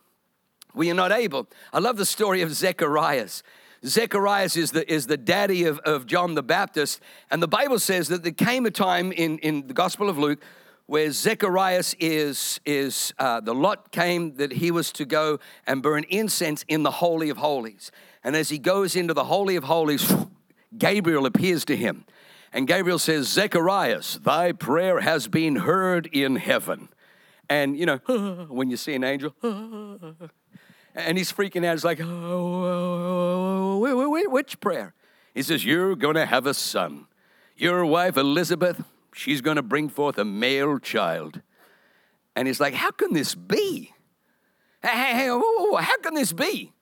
We 0.75 0.91
are 0.91 0.95
not 0.95 1.13
able. 1.13 1.49
I 1.73 1.79
love 1.81 1.97
the 1.97 2.07
story 2.07 2.43
of 2.43 2.53
Zechariah. 2.53 3.29
Zechariah 3.85 4.45
is 4.45 4.71
the, 4.71 4.91
is 4.91 5.07
the 5.07 5.17
daddy 5.17 5.65
of, 5.65 5.79
of 5.81 6.07
John 6.07 6.35
the 6.35 6.43
Baptist. 6.43 7.01
And 7.31 7.43
the 7.43 7.49
Bible 7.49 7.79
says 7.79 8.09
that 8.09 8.23
there 8.23 8.33
came 8.33 8.65
a 8.65 8.71
time 8.71 9.13
in, 9.13 9.39
in 9.39 9.67
the 9.67 9.75
Gospel 9.75 10.09
of 10.09 10.17
Luke 10.17 10.43
where 10.93 11.11
Zechariah 11.11 11.83
is, 12.01 12.61
is 12.67 13.15
uh, 13.19 13.41
the 13.41 13.55
lot 13.55 13.93
came 13.93 14.35
that 14.37 14.53
he 14.53 14.71
was 14.71 14.93
to 14.93 15.07
go 15.07 15.41
and 15.67 15.83
burn 15.83 16.05
incense 16.11 16.67
in 16.69 16.83
the 16.83 16.91
Holy 16.91 17.31
of 17.31 17.39
Holies. 17.39 17.91
And 18.23 18.37
as 18.37 18.51
he 18.51 18.59
goes 18.59 18.95
into 18.95 19.15
the 19.15 19.25
Holy 19.25 19.57
of 19.57 19.65
Holies, 19.65 20.15
Gabriel 20.77 21.25
appears 21.25 21.65
to 21.65 21.79
him. 21.79 22.05
And 22.53 22.69
Gabriel 22.69 22.99
says, 22.99 23.27
Zechariah, 23.29 24.03
thy 24.21 24.53
prayer 24.53 25.01
has 25.01 25.29
been 25.29 25.57
heard 25.57 26.11
in 26.13 26.37
heaven. 26.37 26.91
And, 27.49 27.75
you 27.75 27.87
know, 27.87 27.97
when 28.51 28.69
you 28.69 28.77
see 28.77 28.93
an 28.93 29.03
angel, 29.03 29.35
and 29.43 31.17
he's 31.17 31.33
freaking 31.33 31.65
out. 31.65 31.73
He's 31.73 31.87
like, 31.87 32.01
which 34.31 34.61
prayer? 34.61 34.93
He 35.33 35.43
says, 35.43 35.65
You're 35.65 35.97
going 35.97 36.17
to 36.17 36.27
have 36.27 36.47
a 36.47 36.53
son. 36.53 37.07
Your 37.57 37.87
wife, 37.87 38.19
Elizabeth, 38.19 38.85
she's 39.15 39.41
going 39.41 39.57
to 39.57 39.63
bring 39.63 39.89
forth 39.89 40.19
a 40.19 40.25
male 40.25 40.79
child. 40.79 41.41
And 42.35 42.49
he's 42.49 42.61
like, 42.61 42.75
How 42.75 42.91
can 42.91 43.13
this 43.13 43.35
be? 43.35 43.93
Hey, 44.83 45.15
hey, 45.15 45.31
whoa, 45.31 45.39
whoa, 45.39 45.71
whoa, 45.71 45.77
how 45.77 45.97
can 45.99 46.15
this 46.15 46.33
be? 46.33 46.73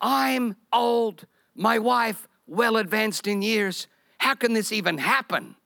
I'm 0.00 0.56
old, 0.72 1.26
my 1.54 1.78
wife 1.78 2.28
well 2.46 2.76
advanced 2.76 3.26
in 3.26 3.40
years. 3.40 3.86
How 4.18 4.34
can 4.34 4.52
this 4.52 4.72
even 4.72 4.98
happen? 4.98 5.56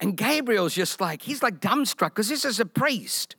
And 0.00 0.16
Gabriel's 0.16 0.74
just 0.74 1.00
like, 1.00 1.22
he's 1.22 1.42
like 1.42 1.60
dumbstruck 1.60 2.10
because 2.10 2.28
this 2.28 2.44
is 2.44 2.60
a 2.60 2.66
priest. 2.66 3.34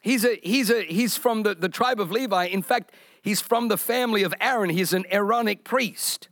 He's, 0.00 0.24
a, 0.24 0.38
he's, 0.42 0.70
a, 0.70 0.84
he's 0.84 1.16
from 1.16 1.42
the, 1.42 1.56
the 1.56 1.68
tribe 1.68 2.00
of 2.00 2.12
Levi. 2.12 2.44
In 2.44 2.62
fact, 2.62 2.92
he's 3.20 3.40
from 3.40 3.66
the 3.66 3.76
family 3.76 4.22
of 4.22 4.32
Aaron. 4.40 4.70
He's 4.70 4.92
an 4.92 5.04
Aaronic 5.10 5.64
priest. 5.64 6.28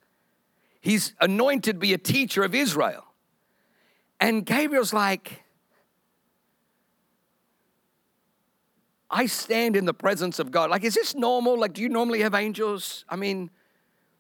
He's 0.81 1.14
anointed 1.20 1.75
to 1.75 1.81
be 1.81 1.92
a 1.92 1.99
teacher 1.99 2.44
of 2.44 2.55
Israel. 2.55 3.06
And 4.20 4.44
Gabriel's 4.46 4.92
like, 4.92 5.42
I 9.11 9.26
stand 9.26 9.76
in 9.76 9.85
the 9.85 9.94
presence 9.94 10.38
of 10.38 10.50
God. 10.50 10.70
Like, 10.70 10.85
is 10.85 10.94
this 10.94 11.14
normal? 11.14 11.59
Like, 11.59 11.72
do 11.72 11.83
you 11.83 11.88
normally 11.88 12.22
have 12.22 12.35
angels? 12.35 13.05
I 13.09 13.16
mean, 13.16 13.50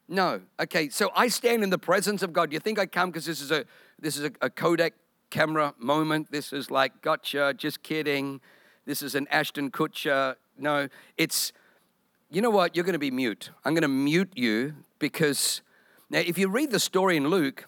no. 0.08 0.40
Okay, 0.60 0.88
so 0.88 1.10
I 1.14 1.28
stand 1.28 1.62
in 1.62 1.70
the 1.70 1.78
presence 1.78 2.22
of 2.22 2.32
God. 2.32 2.50
Do 2.50 2.54
you 2.54 2.60
think 2.60 2.78
I 2.78 2.86
come 2.86 3.10
because 3.10 3.26
this 3.26 3.40
is 3.40 3.50
a 3.50 3.64
this 3.98 4.16
is 4.16 4.24
a, 4.24 4.30
a 4.40 4.50
Kodak 4.50 4.94
camera 5.30 5.74
moment? 5.78 6.30
This 6.30 6.52
is 6.52 6.70
like, 6.70 7.02
gotcha, 7.02 7.54
just 7.56 7.82
kidding. 7.82 8.40
This 8.84 9.02
is 9.02 9.14
an 9.14 9.26
Ashton 9.30 9.70
Kutcher. 9.70 10.36
No, 10.56 10.88
it's 11.16 11.52
you 12.30 12.40
know 12.40 12.50
what? 12.50 12.76
You're 12.76 12.84
going 12.84 12.92
to 12.92 12.98
be 12.98 13.10
mute. 13.10 13.50
I'm 13.64 13.74
going 13.74 13.82
to 13.82 13.88
mute 13.88 14.32
you 14.34 14.74
because 14.98 15.62
now, 16.08 16.20
if 16.20 16.38
you 16.38 16.48
read 16.48 16.70
the 16.70 16.78
story 16.78 17.16
in 17.16 17.28
Luke, 17.28 17.66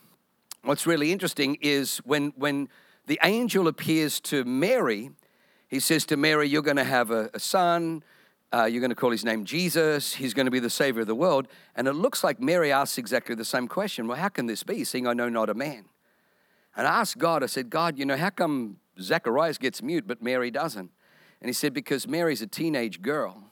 what's 0.62 0.86
really 0.86 1.12
interesting 1.12 1.56
is 1.60 1.98
when 1.98 2.32
when 2.36 2.68
the 3.06 3.18
angel 3.22 3.68
appears 3.68 4.20
to 4.20 4.44
Mary 4.44 5.10
he 5.68 5.80
says 5.80 6.06
to 6.06 6.16
Mary, 6.16 6.48
You're 6.48 6.62
going 6.62 6.78
to 6.78 6.84
have 6.84 7.10
a, 7.10 7.30
a 7.34 7.38
son. 7.38 8.02
Uh, 8.50 8.64
you're 8.64 8.80
going 8.80 8.90
to 8.90 8.96
call 8.96 9.10
his 9.10 9.26
name 9.26 9.44
Jesus. 9.44 10.14
He's 10.14 10.32
going 10.32 10.46
to 10.46 10.50
be 10.50 10.58
the 10.58 10.70
Savior 10.70 11.02
of 11.02 11.06
the 11.06 11.14
world. 11.14 11.46
And 11.76 11.86
it 11.86 11.92
looks 11.92 12.24
like 12.24 12.40
Mary 12.40 12.72
asks 12.72 12.96
exactly 12.96 13.34
the 13.34 13.44
same 13.44 13.68
question 13.68 14.08
Well, 14.08 14.18
how 14.18 14.30
can 14.30 14.46
this 14.46 14.62
be, 14.62 14.84
seeing 14.84 15.06
I 15.06 15.12
know 15.12 15.28
not 15.28 15.50
a 15.50 15.54
man? 15.54 15.84
And 16.74 16.86
I 16.86 17.00
asked 17.00 17.18
God, 17.18 17.42
I 17.42 17.46
said, 17.46 17.70
God, 17.70 17.98
you 17.98 18.06
know, 18.06 18.16
how 18.16 18.30
come 18.30 18.78
Zacharias 19.00 19.58
gets 19.58 19.82
mute, 19.82 20.06
but 20.06 20.22
Mary 20.22 20.50
doesn't? 20.50 20.90
And 21.40 21.48
he 21.48 21.52
said, 21.52 21.74
Because 21.74 22.08
Mary's 22.08 22.40
a 22.40 22.46
teenage 22.46 23.02
girl. 23.02 23.44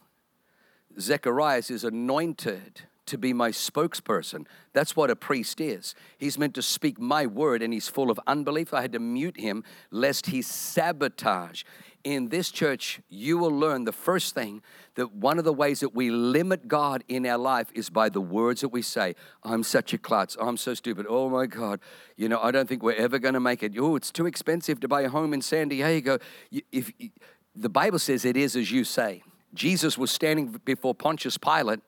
Zacharias 0.99 1.71
is 1.71 1.85
anointed 1.85 2.83
to 3.07 3.19
be 3.19 3.33
my 3.33 3.51
spokesperson. 3.51 4.47
That's 4.73 4.97
what 4.97 5.11
a 5.11 5.17
priest 5.17 5.61
is. 5.61 5.95
He's 6.19 6.39
meant 6.39 6.55
to 6.55 6.63
speak 6.63 7.01
my 7.01 7.27
word, 7.27 7.63
and 7.63 7.73
he's 7.73 7.89
full 7.89 8.11
of 8.11 8.21
unbelief. 8.27 8.75
I 8.75 8.83
had 8.83 8.93
to 8.93 8.99
mute 8.99 9.41
him 9.41 9.65
lest 9.91 10.27
he 10.27 10.43
sabotage 10.43 11.63
in 12.07 12.29
this 12.29 12.53
church, 12.53 13.01
you 13.09 13.37
will 13.37 13.51
learn 13.51 13.83
the 13.83 13.91
first 13.91 14.33
thing 14.33 14.63
that 14.95 15.13
one 15.13 15.41
of 15.41 15.45
the 15.45 15.53
ways 15.53 15.81
that 15.81 15.93
we 15.93 16.09
limit 16.09 16.69
God 16.69 17.03
in 17.09 17.27
our 17.27 17.37
life 17.37 17.67
is 17.75 17.91
by 17.91 18.09
the 18.09 18.21
words 18.21 18.61
that 18.61 18.69
we 18.69 18.81
say. 18.81 19.17
I'm 19.43 19.65
such 19.65 19.93
a 19.93 19.99
klutz. 19.99 20.37
I'm 20.41 20.57
so 20.57 20.73
stupid. 20.75 21.07
Oh 21.09 21.29
my 21.29 21.47
God. 21.47 21.81
You 22.17 22.29
know, 22.29 22.41
I 22.41 22.53
don't 22.53 22.69
think 22.69 22.85
we're 22.85 22.93
ever 22.93 23.19
going 23.19 23.35
to 23.35 23.41
make 23.41 23.65
it. 23.65 23.73
Oh, 23.77 23.97
it's 23.97 24.13
too 24.13 24.27
expensive 24.27 24.79
to 24.81 24.89
buy 24.89 25.03
a 25.03 25.09
home 25.09 25.35
in 25.35 25.43
San 25.43 25.67
Diego. 25.67 26.21
If, 26.53 26.93
if 27.01 27.11
the 27.57 27.69
Bible 27.69 27.99
says 27.99 28.25
it 28.25 28.37
is 28.37 28.55
as 28.55 28.71
you 28.71 28.85
say. 28.85 29.25
Jesus 29.53 29.99
was 29.99 30.13
standing 30.13 30.61
before 30.65 30.95
Pontius 30.95 31.37
Pilate, 31.39 31.81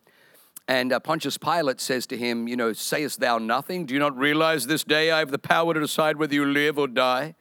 and 0.68 0.92
uh, 0.92 1.00
Pontius 1.00 1.38
Pilate 1.38 1.80
says 1.80 2.06
to 2.08 2.16
him, 2.16 2.46
You 2.46 2.54
know, 2.54 2.74
sayest 2.74 3.20
thou 3.20 3.38
nothing? 3.38 3.86
Do 3.86 3.94
you 3.94 4.00
not 4.00 4.16
realize 4.16 4.66
this 4.66 4.84
day 4.84 5.10
I 5.10 5.20
have 5.20 5.30
the 5.30 5.38
power 5.38 5.72
to 5.72 5.80
decide 5.80 6.18
whether 6.18 6.34
you 6.34 6.44
live 6.44 6.78
or 6.78 6.86
die? 6.86 7.34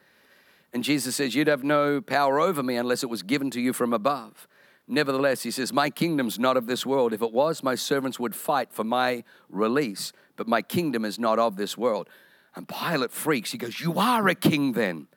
And 0.71 0.81
Jesus 0.81 1.17
says, 1.17 1.35
You'd 1.35 1.47
have 1.47 1.63
no 1.63 1.99
power 1.99 2.39
over 2.39 2.63
me 2.63 2.77
unless 2.77 3.03
it 3.03 3.09
was 3.09 3.23
given 3.23 3.51
to 3.51 3.59
you 3.59 3.73
from 3.73 3.91
above. 3.91 4.47
Nevertheless, 4.87 5.43
he 5.43 5.51
says, 5.51 5.73
My 5.73 5.89
kingdom's 5.89 6.39
not 6.39 6.55
of 6.55 6.67
this 6.67 6.85
world. 6.85 7.11
If 7.11 7.21
it 7.21 7.33
was, 7.33 7.61
my 7.61 7.75
servants 7.75 8.17
would 8.17 8.33
fight 8.33 8.71
for 8.71 8.85
my 8.85 9.25
release, 9.49 10.13
but 10.37 10.47
my 10.47 10.61
kingdom 10.61 11.03
is 11.03 11.19
not 11.19 11.37
of 11.37 11.57
this 11.57 11.77
world. 11.77 12.07
And 12.55 12.65
Pilate 12.65 13.11
freaks. 13.11 13.51
He 13.51 13.57
goes, 13.57 13.81
You 13.81 13.99
are 13.99 14.25
a 14.29 14.35
king 14.35 14.71
then. 14.71 15.07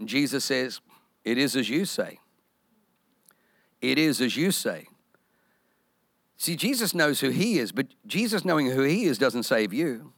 And 0.00 0.08
Jesus 0.08 0.44
says, 0.44 0.80
It 1.24 1.38
is 1.38 1.54
as 1.54 1.70
you 1.70 1.84
say. 1.84 2.18
It 3.80 3.96
is 3.96 4.20
as 4.20 4.36
you 4.36 4.50
say. 4.50 4.88
See, 6.36 6.56
Jesus 6.56 6.94
knows 6.94 7.20
who 7.20 7.30
he 7.30 7.58
is, 7.58 7.72
but 7.72 7.86
Jesus 8.06 8.44
knowing 8.44 8.70
who 8.70 8.82
he 8.82 9.04
is 9.04 9.18
doesn't 9.18 9.44
save 9.44 9.72
you. 9.72 10.12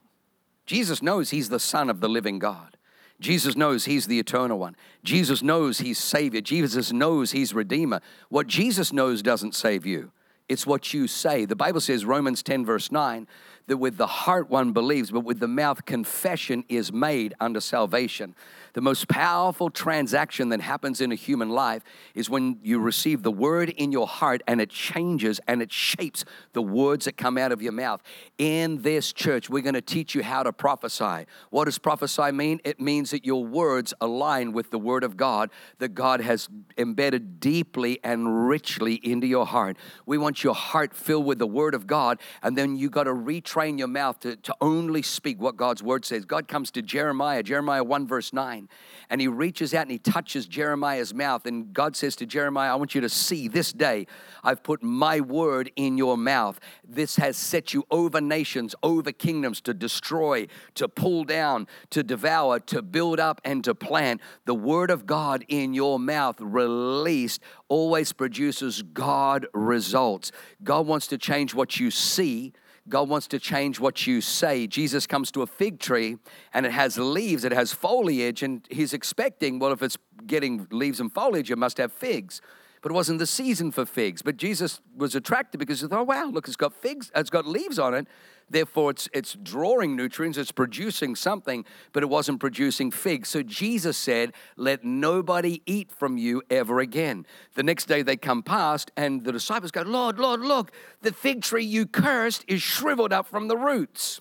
Jesus 0.65 1.03
knows 1.03 1.31
he's 1.31 1.49
the 1.49 1.61
Son 1.61 1.89
of 1.89 2.01
the 2.01 2.09
living 2.09 2.39
God. 2.39 2.77
Jesus 3.21 3.57
knows 3.57 3.85
he's 3.85 4.07
the 4.07 4.19
eternal 4.19 4.59
one. 4.59 4.77
Jesus 5.03 5.43
knows 5.43 5.79
he's 5.79 5.99
Savior. 5.99 6.41
Jesus 6.41 6.93
knows 6.93 7.33
he's 7.33 7.55
Redeemer. 7.55 8.01
What 8.29 8.47
Jesus 8.47 8.93
knows 8.93 9.23
doesn't 9.23 9.55
save 9.55 9.87
you, 9.87 10.13
it's 10.49 10.67
what 10.67 10.93
you 10.93 11.07
say. 11.07 11.45
The 11.45 11.57
Bible 11.57 11.81
says, 11.81 12.05
Romans 12.05 12.43
10, 12.43 12.65
verse 12.65 12.93
9, 12.93 13.27
that 13.67 13.79
with 13.79 13.97
the 13.97 14.07
heart 14.07 14.49
one 14.49 14.73
believes, 14.73 15.11
but 15.11 15.25
with 15.25 15.41
the 15.41 15.49
mouth 15.49 15.87
confession 15.87 16.65
is 16.69 16.93
made 16.93 17.35
unto 17.41 17.61
salvation. 17.61 18.35
The 18.77 18.83
most 18.83 19.09
powerful 19.09 19.71
transaction 19.71 20.51
that 20.51 20.61
happens 20.61 21.01
in 21.01 21.11
a 21.11 21.15
human 21.15 21.49
life 21.49 21.83
is 22.15 22.29
when 22.29 22.59
you 22.63 22.79
receive 22.79 23.23
the 23.23 23.33
word 23.33 23.71
in 23.71 23.91
your 23.91 24.07
heart 24.07 24.43
and 24.47 24.61
it 24.61 24.69
changes 24.69 25.41
and 25.49 25.63
it 25.63 25.73
shapes 25.73 26.27
the 26.53 26.61
words 26.61 27.07
that 27.07 27.17
come 27.17 27.39
out 27.39 27.53
of 27.53 27.63
your 27.63 27.73
mouth. 27.73 28.03
In 28.37 28.83
this 28.83 29.15
church, 29.15 29.49
we're 29.49 29.63
going 29.63 29.73
to 29.77 29.81
teach 29.81 30.15
you 30.15 30.23
how 30.23 30.43
to 30.43 30.53
prophesy. 30.53 31.25
What 31.49 31.65
does 31.65 31.79
prophesy 31.79 32.33
mean? 32.33 32.61
It 32.65 32.79
means 32.79 33.13
that 33.13 33.25
your 33.25 33.47
words 33.47 33.95
align 33.99 34.53
with 34.53 34.71
the 34.71 34.79
word 34.79 35.05
of 35.05 35.17
God 35.17 35.49
that 35.79 35.95
God 35.95 36.21
has 36.21 36.51
embedded 36.77 37.41
deeply 37.41 37.99
and 38.05 38.47
richly 38.47 38.97
into 38.97 39.27
your 39.27 39.47
heart. 39.47 39.79
We 40.05 40.19
want 40.19 40.45
your 40.45 40.55
heart 40.55 40.93
filled 40.93 41.25
with 41.25 41.39
the 41.39 41.47
word 41.47 41.75
of 41.75 41.87
God, 41.87 42.21
and 42.43 42.59
then 42.59 42.77
you 42.77 42.91
got 42.91 43.05
to 43.05 43.15
retrain 43.15 43.79
your 43.79 43.89
mouth 43.89 44.21
to, 44.21 44.37
to 44.37 44.55
only 44.61 45.01
speak 45.01 45.41
what 45.41 45.57
God's 45.57 45.83
word 45.83 46.05
says. 46.05 46.27
God 46.27 46.47
comes 46.47 46.71
to 46.73 46.83
Jeremiah, 46.83 47.43
Jeremiah 47.43 47.83
1, 47.83 48.07
verse 48.07 48.35
9 48.35 48.66
and 49.11 49.21
he 49.21 49.29
reaches 49.29 49.75
out 49.75 49.83
and 49.83 49.91
he 49.91 49.99
touches 49.99 50.47
Jeremiah's 50.47 51.15
mouth. 51.15 51.47
And 51.47 51.73
God 51.73 51.97
says 51.97 52.17
to 52.17 52.27
Jeremiah, 52.27 52.73
I 52.73 52.75
want 52.77 52.95
you 52.95 53.01
to 53.01 53.09
see 53.09 53.49
this 53.49 53.73
day, 53.73 54.07
I've 54.43 54.63
put 54.63 54.83
my 54.83 55.21
word 55.21 55.71
in 55.77 55.99
your 55.99 56.17
mouth. 56.17 56.61
This 56.87 57.17
has 57.17 57.37
set 57.37 57.75
you 57.75 57.85
over 57.91 58.21
nations, 58.21 58.75
over 58.83 59.13
kingdoms 59.13 59.61
to 59.63 59.75
destroy, 59.75 60.47
to 60.75 60.89
pull 60.89 61.25
down, 61.25 61.67
to 61.91 62.03
devour, 62.03 62.61
to 62.61 62.83
build 62.83 63.21
up, 63.21 63.41
and 63.45 63.63
to 63.65 63.75
plant. 63.75 64.21
The 64.45 64.55
word 64.55 64.91
of 64.91 65.07
God 65.07 65.45
in 65.49 65.75
your 65.75 65.99
mouth 65.99 66.37
released 66.41 67.43
always 67.69 68.13
produces 68.13 68.83
God 68.83 69.47
results. 69.53 70.33
God 70.63 70.87
wants 70.87 71.07
to 71.09 71.19
change 71.19 71.55
what 71.55 71.79
you 71.79 71.91
see 71.91 72.53
God 72.89 73.09
wants 73.09 73.27
to 73.29 73.39
change 73.39 73.81
what 73.81 74.07
you 74.07 74.21
say. 74.21 74.67
Jesus 74.67 75.07
comes 75.07 75.31
to 75.33 75.43
a 75.43 75.47
fig 75.47 75.81
tree 75.81 76.19
and 76.55 76.65
it 76.65 76.73
has 76.73 76.99
leaves, 76.99 77.45
it 77.45 77.53
has 77.53 77.73
foliage, 77.73 78.43
and 78.43 78.67
he's 78.71 78.93
expecting, 78.93 79.59
well, 79.59 79.73
if 79.73 79.83
it's 79.83 79.99
getting 80.27 80.67
leaves 80.71 81.01
and 81.01 81.13
foliage, 81.13 81.51
it 81.51 81.59
must 81.59 81.79
have 81.79 81.93
figs. 81.93 82.41
But 82.83 82.93
it 82.93 82.95
wasn't 82.95 83.19
the 83.19 83.27
season 83.27 83.73
for 83.73 83.85
figs. 83.85 84.23
But 84.23 84.37
Jesus 84.37 84.81
was 84.97 85.15
attracted 85.17 85.59
because 85.59 85.81
he 85.81 85.89
thought, 85.89 86.07
wow, 86.07 86.27
look, 86.27 86.47
it's 86.47 86.57
got 86.57 86.73
figs, 86.73 87.11
it's 87.15 87.31
got 87.31 87.47
leaves 87.47 87.79
on 87.79 87.95
it. 87.95 88.07
Therefore, 88.49 88.93
it's, 88.93 89.09
it's 89.13 89.35
drawing 89.43 89.97
nutrients, 89.97 90.39
it's 90.39 90.53
producing 90.53 91.17
something, 91.17 91.65
but 91.93 92.05
it 92.05 92.07
wasn't 92.07 92.39
producing 92.39 92.93
figs. 92.93 93.29
So 93.29 93.43
Jesus 93.43 93.97
said, 93.97 94.33
Let 94.57 94.85
nobody 94.85 95.63
eat 95.67 95.91
from 95.91 96.17
you 96.17 96.43
ever 96.49 96.79
again. 96.79 97.27
The 97.55 97.65
next 97.65 97.87
day 97.87 98.03
they 98.03 98.17
come 98.17 98.45
past, 98.45 98.93
and 98.97 99.25
the 99.25 99.33
disciples 99.33 99.73
go, 99.73 99.83
Lord, 99.83 100.21
Lord, 100.21 100.41
look, 100.41 100.71
the 101.03 101.13
fig 101.13 101.43
tree 101.43 101.65
you 101.65 101.87
cursed 101.87 102.45
is 102.47 102.63
shriveled 102.63 103.13
up 103.13 103.27
from 103.27 103.49
the 103.49 103.57
roots. 103.57 104.21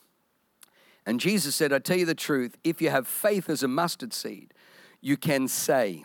And 1.05 1.19
Jesus 1.19 1.55
said, 1.55 1.71
I 1.71 1.77
tell 1.77 1.97
you 1.97 2.07
the 2.07 2.15
truth, 2.15 2.57
if 2.63 2.81
you 2.81 2.89
have 2.89 3.07
faith 3.07 3.47
as 3.47 3.61
a 3.61 3.67
mustard 3.67 4.11
seed, 4.11 4.55
you 5.01 5.17
can 5.17 5.47
say, 5.47 6.03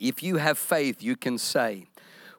if 0.00 0.20
you 0.20 0.38
have 0.38 0.58
faith, 0.58 1.00
you 1.00 1.14
can 1.14 1.38
say. 1.38 1.86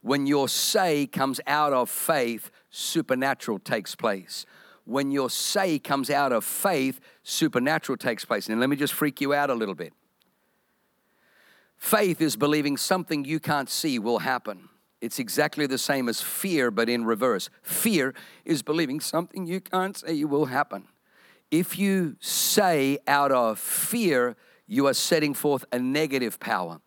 When 0.02 0.26
your 0.28 0.50
say 0.50 1.08
comes 1.08 1.40
out 1.48 1.72
of 1.72 1.90
faith, 1.90 2.52
supernatural 2.72 3.60
takes 3.60 3.96
place 3.96 4.46
when 4.86 5.12
your 5.12 5.30
say 5.30 5.80
comes 5.80 6.10
out 6.10 6.32
of 6.32 6.44
faith, 6.44 7.00
supernatural 7.24 7.98
takes 7.98 8.26
place. 8.26 8.50
And 8.50 8.60
let 8.60 8.70
me 8.70 8.76
just 8.76 8.94
freak 8.94 9.22
you 9.22 9.34
out 9.34 9.50
a 9.50 9.54
little 9.54 9.76
bit. 9.76 9.94
Faith 11.78 12.22
is 12.22 12.36
believing 12.36 12.78
something 12.78 13.26
you 13.26 13.39
can't 13.39 13.70
see 13.70 13.98
will 13.98 14.20
happen. 14.20 14.70
It's 15.02 15.17
exactly 15.17 15.65
the 15.65 15.80
same 15.80 16.08
as 16.08 16.22
fear, 16.22 16.70
but 16.70 16.88
in 16.88 17.06
reverse. 17.06 17.50
Fear 17.63 18.13
is 18.46 18.62
believing 18.62 19.00
something 19.00 19.48
you 19.48 19.60
can't 19.60 19.98
see 19.98 20.24
will 20.24 20.46
happen. 20.46 20.88
If 21.50 21.80
you 21.80 22.17
say 22.20 23.00
out 23.08 23.32
of 23.32 23.60
fear, 23.60 24.36
you 24.67 24.88
are 24.88 24.94
setting 24.94 25.34
forth 25.34 25.65
a 25.72 25.80
negative 25.80 26.39
power. 26.39 26.80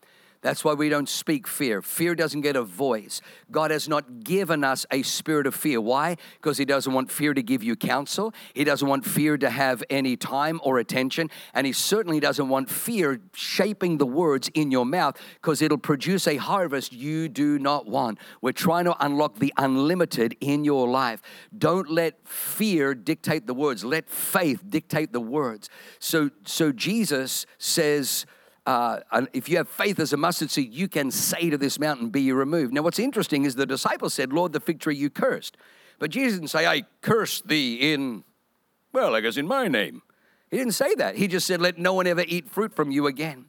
That's 0.44 0.62
why 0.62 0.74
we 0.74 0.90
don't 0.90 1.09
speak 1.09 1.48
fear. 1.48 1.80
Fear 1.80 2.16
doesn't 2.16 2.42
get 2.42 2.54
a 2.54 2.62
voice. 2.62 3.22
God 3.50 3.70
has 3.70 3.88
not 3.88 4.24
given 4.24 4.62
us 4.62 4.85
a 4.90 5.00
spirit 5.00 5.46
of 5.46 5.54
fear. 5.54 5.80
Why? 5.80 6.18
Because 6.35 6.59
He 6.59 6.66
doesn't 6.66 6.92
want 6.92 7.11
fear 7.11 7.33
to 7.33 7.42
give 7.42 7.62
you 7.62 7.76
counsel. 7.76 8.35
He 8.52 8.62
doesn't 8.62 8.87
want 8.87 9.07
fear 9.07 9.38
to 9.38 9.48
have 9.48 9.83
any 9.88 10.18
time 10.18 10.61
or 10.62 10.78
attention. 10.78 11.30
And 11.54 11.66
He 11.66 11.72
certainly 11.72 12.20
doesn't 12.20 12.46
want 12.46 12.68
fear 12.68 13.22
shaping 13.33 13.96
the 13.96 14.04
words 14.04 14.50
in 14.52 14.70
your 14.70 14.85
mouth 14.85 15.18
because 15.37 15.62
it'll 15.62 15.78
produce 15.78 16.28
a 16.28 16.37
harvest 16.37 16.92
you 16.92 17.30
do 17.30 17.59
not 17.59 17.87
want. 17.87 18.18
We're 18.42 18.52
trying 18.52 18.85
to 18.85 19.02
unlock 19.02 19.38
the 19.38 19.54
unlimited 19.57 20.37
in 20.42 20.62
your 20.62 20.87
life. 20.87 21.22
Don't 21.57 21.88
let 21.88 22.28
fear 22.28 22.94
dictate 22.94 23.46
the 23.46 23.54
words, 23.54 23.83
let 23.83 24.11
faith 24.11 24.62
dictate 24.68 25.14
the 25.14 25.22
words. 25.22 25.70
So, 26.00 26.28
so 26.44 26.70
Jesus 26.70 27.46
says, 27.57 28.26
uh, 28.66 29.00
if 29.33 29.48
you 29.48 29.59
have 29.59 29.68
faith 29.68 29.98
as 29.98 30.12
a 30.12 30.16
mustard 30.16 30.50
seed, 30.50 30.72
you 30.72 30.88
can 30.88 31.11
say 31.11 31.50
to 31.50 31.59
this 31.59 31.79
mountain, 31.79 32.09
Be 32.09 32.22
you 32.22 32.35
removed. 32.35 32.72
Now, 32.72 32.83
what's 32.83 32.98
interesting 32.98 33.44
is 33.44 33.55
the 33.55 33.66
disciples 33.66 34.14
said, 34.14 34.33
Lord, 34.33 34.53
the 34.53 34.61
fig 34.61 34.81
tree 34.81 34.96
you 34.96 35.11
cursed. 35.11 35.57
But 35.98 36.11
Jesus 36.11 36.38
didn't 36.38 36.50
say, 36.50 36.66
I 36.66 36.83
curse 37.03 37.40
thee 37.42 37.92
in 37.92 38.24
Well, 38.92 39.14
I 39.14 39.20
guess 39.20 39.37
in 39.37 39.46
my 39.46 39.68
name. 39.68 40.03
He 40.50 40.57
didn't 40.59 40.74
say 40.74 40.94
that. 40.96 41.16
He 41.16 41.29
just 41.29 41.46
said, 41.46 41.61
Let 41.61 41.79
no 41.79 41.94
one 41.94 42.07
ever 42.07 42.24
eat 42.27 42.48
fruit 42.48 42.74
from 42.74 42.90
you 42.90 43.07
again. 43.07 43.46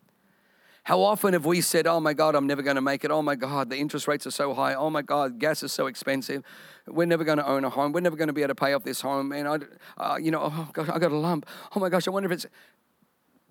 How 0.84 1.02
often 1.02 1.34
have 1.34 1.46
we 1.46 1.62
said, 1.62 1.88
Oh 1.88 2.00
my 2.00 2.14
God, 2.14 2.36
I'm 2.36 2.46
never 2.46 2.62
going 2.62 2.76
to 2.76 2.82
make 2.82 3.04
it. 3.04 3.12
Oh 3.12 3.22
my 3.22 3.36
God, 3.36 3.70
the 3.70 3.78
interest 3.78 4.08
rates 4.08 4.28
are 4.28 4.32
so 4.32 4.54
high. 4.54 4.76
Oh 4.76 4.90
my 4.90 5.02
God, 5.02 5.40
gas 5.40 5.64
is 5.64 5.72
so 5.72 5.88
expensive. 5.88 6.44
We're 6.88 7.08
never 7.08 7.24
going 7.24 7.38
to 7.38 7.48
own 7.48 7.64
a 7.64 7.70
home. 7.70 7.92
We're 7.92 8.02
never 8.02 8.16
going 8.16 8.28
to 8.28 8.34
be 8.34 8.42
able 8.42 8.50
to 8.50 8.56
pay 8.56 8.74
off 8.74 8.84
this 8.84 9.02
home. 9.02 9.32
And 9.32 9.48
I, 9.48 9.58
uh, 9.98 10.18
you 10.18 10.30
know, 10.30 10.42
oh 10.44 10.70
God, 10.74 10.90
I 10.90 11.00
got 11.00 11.12
a 11.12 11.18
lump. 11.18 11.46
Oh 11.76 11.80
my 11.80 11.90
gosh, 11.90 12.08
I 12.08 12.12
wonder 12.12 12.32
if 12.32 12.34
it's. 12.34 12.46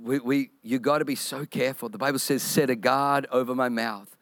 We, 0.04 0.18
we 0.18 0.50
you 0.62 0.78
got 0.78 0.98
to 0.98 1.06
be 1.06 1.14
so 1.14 1.46
careful. 1.46 1.88
The 1.88 1.96
Bible 1.96 2.18
says, 2.18 2.42
Set 2.42 2.68
a 2.68 2.76
guard 2.76 3.26
over 3.32 3.54
my 3.54 3.70
mouth, 3.70 4.14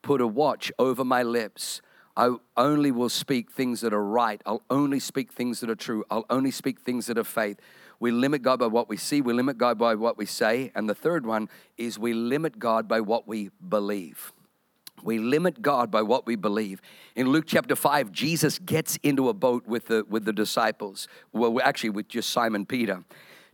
put 0.00 0.20
a 0.20 0.28
watch 0.28 0.70
over 0.78 1.04
my 1.04 1.24
lips. 1.24 1.82
I 2.16 2.36
only 2.56 2.92
will 2.92 3.08
speak 3.08 3.50
things 3.50 3.80
that 3.80 3.92
are 3.92 4.04
right. 4.04 4.40
I'll 4.46 4.62
only 4.70 5.00
speak 5.00 5.32
things 5.32 5.58
that 5.58 5.68
are 5.68 5.74
true. 5.74 6.04
I'll 6.08 6.26
only 6.30 6.52
speak 6.52 6.80
things 6.80 7.06
that 7.06 7.18
are 7.18 7.24
faith. 7.24 7.58
We 7.98 8.12
limit 8.12 8.42
God 8.42 8.60
by 8.60 8.68
what 8.68 8.88
we 8.88 8.96
see, 8.96 9.20
we 9.20 9.32
limit 9.32 9.58
God 9.58 9.76
by 9.76 9.96
what 9.96 10.16
we 10.16 10.24
say. 10.24 10.70
And 10.76 10.88
the 10.88 10.94
third 10.94 11.26
one 11.26 11.48
is 11.76 11.98
we 11.98 12.12
limit 12.12 12.60
God 12.60 12.86
by 12.86 13.00
what 13.00 13.26
we 13.26 13.50
believe. 13.68 14.32
We 15.02 15.18
limit 15.18 15.60
God 15.60 15.90
by 15.90 16.02
what 16.02 16.26
we 16.26 16.36
believe. 16.36 16.80
In 17.16 17.30
Luke 17.30 17.46
chapter 17.48 17.74
5, 17.74 18.12
Jesus 18.12 18.60
gets 18.60 18.98
into 19.02 19.28
a 19.28 19.34
boat 19.34 19.66
with 19.66 19.86
the, 19.86 20.06
with 20.08 20.24
the 20.26 20.32
disciples. 20.32 21.08
Well, 21.32 21.60
actually, 21.60 21.90
with 21.90 22.06
just 22.06 22.30
Simon 22.30 22.66
Peter. 22.66 23.02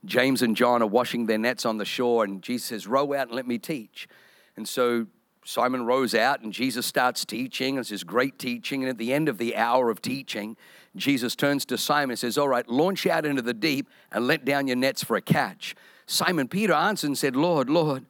James 0.04 0.42
and 0.42 0.56
John 0.56 0.82
are 0.82 0.86
washing 0.86 1.26
their 1.26 1.38
nets 1.38 1.66
on 1.66 1.78
the 1.78 1.84
shore, 1.84 2.24
and 2.24 2.42
Jesus 2.42 2.68
says, 2.68 2.86
Row 2.86 3.12
out 3.12 3.28
and 3.28 3.36
let 3.36 3.46
me 3.46 3.58
teach. 3.58 4.08
And 4.56 4.68
so 4.68 5.06
Simon 5.44 5.84
rows 5.84 6.14
out, 6.14 6.42
and 6.42 6.52
Jesus 6.52 6.86
starts 6.86 7.24
teaching. 7.24 7.76
It's 7.78 7.90
this 7.90 8.04
great 8.04 8.38
teaching. 8.38 8.82
And 8.82 8.90
at 8.90 8.98
the 8.98 9.12
end 9.12 9.28
of 9.28 9.38
the 9.38 9.56
hour 9.56 9.90
of 9.90 10.00
teaching, 10.00 10.56
Jesus 10.96 11.34
turns 11.36 11.64
to 11.66 11.78
Simon 11.78 12.10
and 12.10 12.18
says, 12.18 12.38
All 12.38 12.48
right, 12.48 12.66
launch 12.68 13.06
out 13.06 13.24
into 13.24 13.42
the 13.42 13.54
deep 13.54 13.88
and 14.12 14.26
let 14.26 14.44
down 14.44 14.66
your 14.66 14.76
nets 14.76 15.04
for 15.04 15.16
a 15.16 15.22
catch. 15.22 15.74
Simon 16.06 16.48
Peter 16.48 16.72
answered 16.72 17.06
and 17.06 17.18
said, 17.18 17.36
Lord, 17.36 17.70
Lord, 17.70 18.04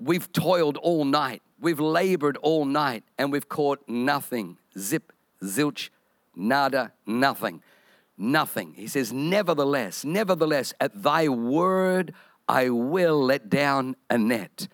we've 0.00 0.32
toiled 0.32 0.76
all 0.78 1.04
night, 1.04 1.40
we've 1.60 1.80
labored 1.80 2.36
all 2.38 2.64
night, 2.64 3.04
and 3.16 3.30
we've 3.30 3.48
caught 3.48 3.88
nothing. 3.88 4.56
Zip, 4.76 5.12
zilch, 5.42 5.90
nada, 6.34 6.92
nothing. 7.06 7.62
Nothing. 8.22 8.74
He 8.74 8.86
says, 8.86 9.12
Nevertheless, 9.12 10.04
nevertheless, 10.04 10.72
at 10.80 11.02
thy 11.02 11.28
word 11.28 12.14
I 12.48 12.70
will 12.70 13.20
let 13.20 13.50
down 13.50 13.96
a 14.08 14.16
net. 14.16 14.68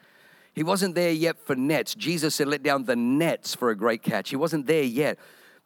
He 0.52 0.62
wasn't 0.62 0.94
there 0.94 1.12
yet 1.12 1.38
for 1.46 1.56
nets. 1.56 1.94
Jesus 1.94 2.34
said, 2.34 2.48
Let 2.48 2.62
down 2.62 2.84
the 2.84 2.94
nets 2.94 3.54
for 3.54 3.70
a 3.70 3.76
great 3.76 4.02
catch. 4.02 4.28
He 4.28 4.36
wasn't 4.36 4.66
there 4.66 4.82
yet 4.82 5.18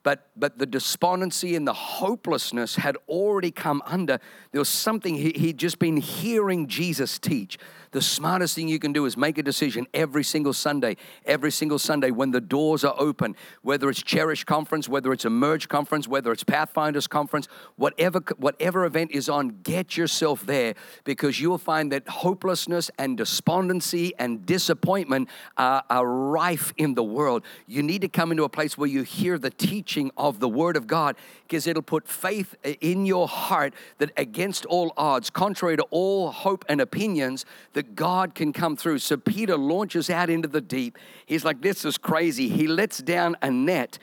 but 0.03 0.29
but 0.35 0.57
the 0.57 0.65
despondency 0.65 1.55
and 1.55 1.67
the 1.67 1.73
hopelessness 1.73 2.75
had 2.75 2.97
already 3.07 3.51
come 3.51 3.81
under 3.85 4.19
there 4.51 4.59
was 4.59 4.69
something 4.69 5.15
he, 5.15 5.31
he'd 5.35 5.57
just 5.57 5.79
been 5.79 5.97
hearing 5.97 6.67
jesus 6.67 7.17
teach 7.17 7.57
the 7.93 8.01
smartest 8.01 8.55
thing 8.55 8.67
you 8.67 8.79
can 8.79 8.91
do 8.91 9.05
is 9.05 9.15
make 9.15 9.37
a 9.37 9.43
decision 9.43 9.87
every 9.93 10.23
single 10.23 10.53
Sunday, 10.53 10.97
every 11.25 11.51
single 11.51 11.79
Sunday 11.79 12.11
when 12.11 12.31
the 12.31 12.41
doors 12.41 12.83
are 12.83 12.95
open, 12.97 13.35
whether 13.61 13.89
it's 13.89 14.03
Cherish 14.03 14.43
Conference, 14.43 14.89
whether 14.89 15.13
it's 15.13 15.25
Emerge 15.25 15.69
Conference, 15.69 16.07
whether 16.07 16.31
it's 16.31 16.43
Pathfinders 16.43 17.07
Conference, 17.07 17.47
whatever, 17.75 18.21
whatever 18.37 18.83
event 18.85 19.11
is 19.11 19.29
on, 19.29 19.59
get 19.63 19.95
yourself 19.95 20.45
there 20.45 20.73
because 21.03 21.39
you'll 21.39 21.57
find 21.57 21.91
that 21.91 22.07
hopelessness 22.07 22.91
and 22.97 23.17
despondency 23.17 24.13
and 24.19 24.45
disappointment 24.45 25.29
are, 25.57 25.83
are 25.89 26.07
rife 26.07 26.73
in 26.77 26.95
the 26.95 27.03
world. 27.03 27.43
You 27.67 27.83
need 27.83 28.01
to 28.01 28.09
come 28.09 28.31
into 28.31 28.43
a 28.43 28.49
place 28.49 28.77
where 28.77 28.89
you 28.89 29.03
hear 29.03 29.37
the 29.37 29.49
teaching 29.49 30.11
of 30.17 30.39
the 30.39 30.49
Word 30.49 30.75
of 30.75 30.87
God 30.87 31.15
because 31.47 31.67
it'll 31.67 31.83
put 31.83 32.07
faith 32.07 32.55
uh, 32.65 32.69
in 32.81 33.05
your 33.05 33.27
heart 33.27 33.73
that 33.99 34.11
against 34.17 34.65
all 34.65 34.91
odds, 34.97 35.29
contrary 35.29 35.77
to 35.77 35.83
all 35.91 36.31
hope 36.31 36.65
and 36.67 36.81
opinions, 36.81 37.45
that 37.73 37.82
that 37.83 37.95
God 37.95 38.33
can 38.33 38.53
come 38.53 38.75
through. 38.75 38.99
So 38.99 39.17
Peter 39.17 39.57
launches 39.57 40.09
out 40.09 40.29
into 40.29 40.47
the 40.47 40.61
deep. 40.61 40.97
He's 41.25 41.43
like, 41.43 41.61
This 41.61 41.85
is 41.85 41.97
crazy. 41.97 42.49
He 42.49 42.67
lets 42.67 42.99
down 42.99 43.35
a 43.41 43.51
net 43.51 43.99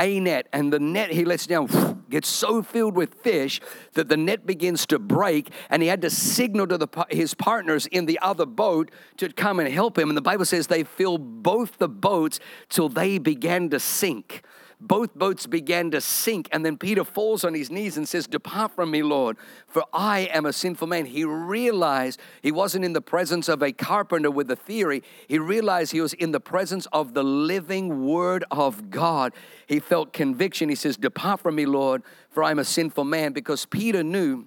a 0.00 0.18
net, 0.18 0.48
and 0.52 0.72
the 0.72 0.80
net 0.80 1.12
he 1.12 1.24
lets 1.24 1.46
down 1.46 2.02
gets 2.08 2.26
so 2.26 2.62
filled 2.62 2.96
with 2.96 3.14
fish 3.22 3.60
that 3.92 4.08
the 4.08 4.16
net 4.16 4.44
begins 4.46 4.86
to 4.86 4.98
break, 4.98 5.50
and 5.70 5.82
he 5.82 5.88
had 5.88 6.02
to 6.02 6.10
signal 6.10 6.66
to 6.66 6.78
the, 6.78 7.06
his 7.10 7.34
partners 7.34 7.86
in 7.86 8.06
the 8.06 8.18
other 8.20 8.46
boat 8.46 8.90
to 9.18 9.28
come 9.32 9.60
and 9.60 9.72
help 9.72 9.96
him. 9.96 10.08
And 10.08 10.16
the 10.16 10.22
Bible 10.22 10.44
says 10.44 10.66
they 10.66 10.82
filled 10.82 11.42
both 11.42 11.78
the 11.78 11.88
boats 11.88 12.40
till 12.68 12.88
they 12.88 13.18
began 13.18 13.68
to 13.68 13.78
sink 13.78 14.42
both 14.82 15.14
boats 15.14 15.46
began 15.46 15.90
to 15.92 16.00
sink. 16.00 16.48
And 16.50 16.66
then 16.66 16.76
Peter 16.76 17.04
falls 17.04 17.44
on 17.44 17.54
his 17.54 17.70
knees 17.70 17.96
and 17.96 18.08
says, 18.08 18.26
Depart 18.26 18.72
from 18.72 18.90
me, 18.90 19.02
Lord, 19.02 19.36
for 19.66 19.84
I 19.92 20.20
am 20.32 20.44
a 20.44 20.52
sinful 20.52 20.88
man. 20.88 21.06
He 21.06 21.24
realized 21.24 22.20
he 22.42 22.50
wasn't 22.50 22.84
in 22.84 22.92
the 22.92 23.00
presence 23.00 23.48
of 23.48 23.62
a 23.62 23.72
carpenter 23.72 24.30
with 24.30 24.50
a 24.50 24.56
theory, 24.56 25.02
he 25.28 25.38
realized 25.38 25.92
he 25.92 26.00
was 26.00 26.14
in 26.14 26.32
the 26.32 26.40
presence 26.40 26.86
of 26.92 27.14
the 27.14 27.22
living 27.22 28.04
word 28.06 28.44
of 28.50 28.90
God. 28.90 29.32
He 29.66 29.78
felt 29.78 30.12
conviction. 30.12 30.68
He 30.68 30.74
says, 30.74 30.96
Depart 30.96 31.40
from 31.40 31.54
me, 31.54 31.64
Lord, 31.64 32.02
for 32.30 32.42
I'm 32.42 32.58
a 32.58 32.64
sinful 32.64 33.04
man, 33.04 33.32
because 33.32 33.66
Peter 33.66 34.02
knew 34.02 34.46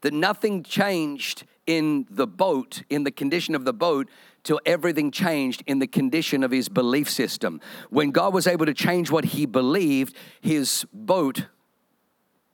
that 0.00 0.12
nothing 0.12 0.62
changed 0.62 1.44
in 1.66 2.06
the 2.10 2.26
boat, 2.26 2.82
in 2.90 3.04
the 3.04 3.10
condition 3.10 3.54
of 3.54 3.64
the 3.64 3.72
boat, 3.72 4.08
till 4.42 4.60
everything 4.66 5.10
changed 5.10 5.62
in 5.66 5.78
the 5.78 5.86
condition 5.86 6.42
of 6.42 6.50
his 6.50 6.68
belief 6.68 7.08
system. 7.08 7.60
When 7.90 8.10
God 8.10 8.34
was 8.34 8.46
able 8.46 8.66
to 8.66 8.74
change 8.74 9.10
what 9.10 9.24
he 9.24 9.46
believed, 9.46 10.16
his 10.40 10.84
boat 10.92 11.46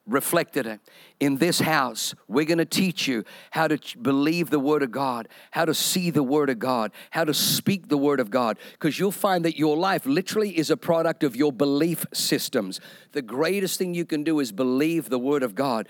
reflected 0.09 0.67
it. 0.67 0.81
In 1.21 1.37
this 1.37 1.61
house, 1.61 2.15
we're 2.27 2.47
going 2.47 2.59
to 2.59 2.65
teach 2.65 3.07
you 3.07 3.25
how 3.51 3.69
to 3.69 3.79
believe 3.99 4.51
the 4.51 4.59
Word 4.59 4.83
of 4.83 4.91
God, 4.91 5.29
how 5.51 5.65
to 5.65 5.75
see 5.75 6.11
the 6.11 6.23
Word 6.23 6.51
of 6.51 6.59
God, 6.59 6.93
how 7.11 7.25
to 7.25 7.35
speak 7.35 7.89
the 7.89 7.99
Word 7.99 8.19
of 8.19 8.31
God, 8.31 8.59
because 8.73 8.99
you'll 8.99 9.13
find 9.13 9.45
that 9.45 9.59
your 9.59 9.77
life 9.77 10.07
literally 10.07 10.57
is 10.57 10.71
a 10.71 10.77
product 10.77 11.23
of 11.23 11.37
your 11.37 11.53
belief 11.53 12.07
systems. 12.13 12.81
The 13.13 13.23
greatest 13.23 13.79
thing 13.79 13.95
you 13.95 14.05
can 14.05 14.25
do 14.25 14.41
is 14.41 14.51
believe 14.51 15.11
the 15.11 15.19
Word 15.19 15.43
of 15.43 15.55
God. 15.55 15.89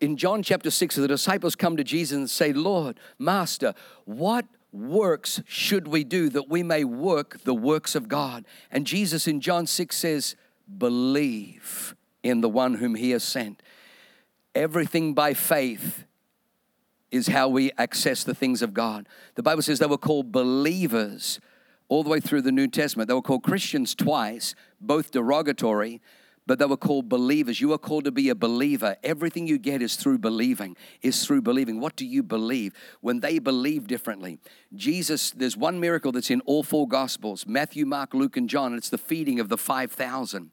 In 0.00 0.16
John 0.16 0.42
chapter 0.42 0.70
6, 0.70 0.96
the 0.96 1.08
disciples 1.08 1.54
come 1.54 1.76
to 1.76 1.84
Jesus 1.84 2.16
and 2.16 2.30
say, 2.30 2.52
Lord, 2.52 2.98
Master, 3.18 3.74
what 4.04 4.46
works 4.72 5.42
should 5.46 5.88
we 5.88 6.04
do 6.04 6.28
that 6.30 6.48
we 6.48 6.62
may 6.62 6.84
work 6.84 7.42
the 7.44 7.54
works 7.54 7.94
of 7.94 8.08
God? 8.08 8.46
And 8.70 8.86
Jesus 8.86 9.26
in 9.26 9.40
John 9.40 9.66
6 9.66 9.94
says, 9.94 10.36
Believe 10.78 11.94
in 12.22 12.40
the 12.40 12.48
one 12.48 12.74
whom 12.74 12.94
he 12.94 13.10
has 13.10 13.24
sent. 13.24 13.62
Everything 14.54 15.14
by 15.14 15.34
faith 15.34 16.04
is 17.10 17.28
how 17.28 17.48
we 17.48 17.72
access 17.76 18.24
the 18.24 18.34
things 18.34 18.62
of 18.62 18.74
God. 18.74 19.08
The 19.34 19.42
Bible 19.42 19.62
says 19.62 19.78
they 19.78 19.86
were 19.86 19.98
called 19.98 20.30
believers 20.32 21.40
all 21.88 22.02
the 22.02 22.10
way 22.10 22.20
through 22.20 22.42
the 22.42 22.52
New 22.52 22.68
Testament. 22.68 23.08
They 23.08 23.14
were 23.14 23.22
called 23.22 23.42
Christians 23.42 23.94
twice, 23.94 24.54
both 24.80 25.10
derogatory 25.10 26.00
but 26.50 26.58
they 26.58 26.64
were 26.64 26.76
called 26.76 27.08
believers. 27.08 27.60
You 27.60 27.72
are 27.72 27.78
called 27.78 28.02
to 28.06 28.10
be 28.10 28.28
a 28.28 28.34
believer. 28.34 28.96
Everything 29.04 29.46
you 29.46 29.56
get 29.56 29.80
is 29.80 29.94
through 29.94 30.18
believing, 30.18 30.76
is 31.00 31.24
through 31.24 31.42
believing. 31.42 31.78
What 31.78 31.94
do 31.94 32.04
you 32.04 32.24
believe? 32.24 32.72
When 33.00 33.20
they 33.20 33.38
believe 33.38 33.86
differently, 33.86 34.40
Jesus, 34.74 35.30
there's 35.30 35.56
one 35.56 35.78
miracle 35.78 36.10
that's 36.10 36.28
in 36.28 36.40
all 36.40 36.64
four 36.64 36.88
Gospels 36.88 37.46
Matthew, 37.46 37.86
Mark, 37.86 38.14
Luke, 38.14 38.36
and 38.36 38.48
John. 38.48 38.72
And 38.72 38.78
it's 38.78 38.88
the 38.88 38.98
feeding 38.98 39.38
of 39.38 39.48
the 39.48 39.56
5,000 39.56 40.50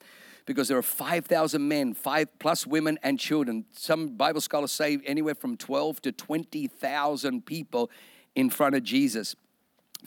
because 0.48 0.68
there 0.68 0.78
are 0.78 0.82
5,000 0.82 1.68
men, 1.68 1.94
five 1.94 2.28
plus 2.40 2.66
women 2.66 2.98
and 3.04 3.20
children. 3.20 3.66
Some 3.74 4.18
Bible 4.18 4.42
scholars 4.42 4.72
say 4.72 4.98
anywhere 5.06 5.36
from 5.36 5.58
12 5.58 6.02
to 6.02 6.12
20,000 6.12 7.46
people 7.46 7.92
in 8.34 8.50
front 8.50 8.74
of 8.74 8.82
Jesus. 8.82 9.36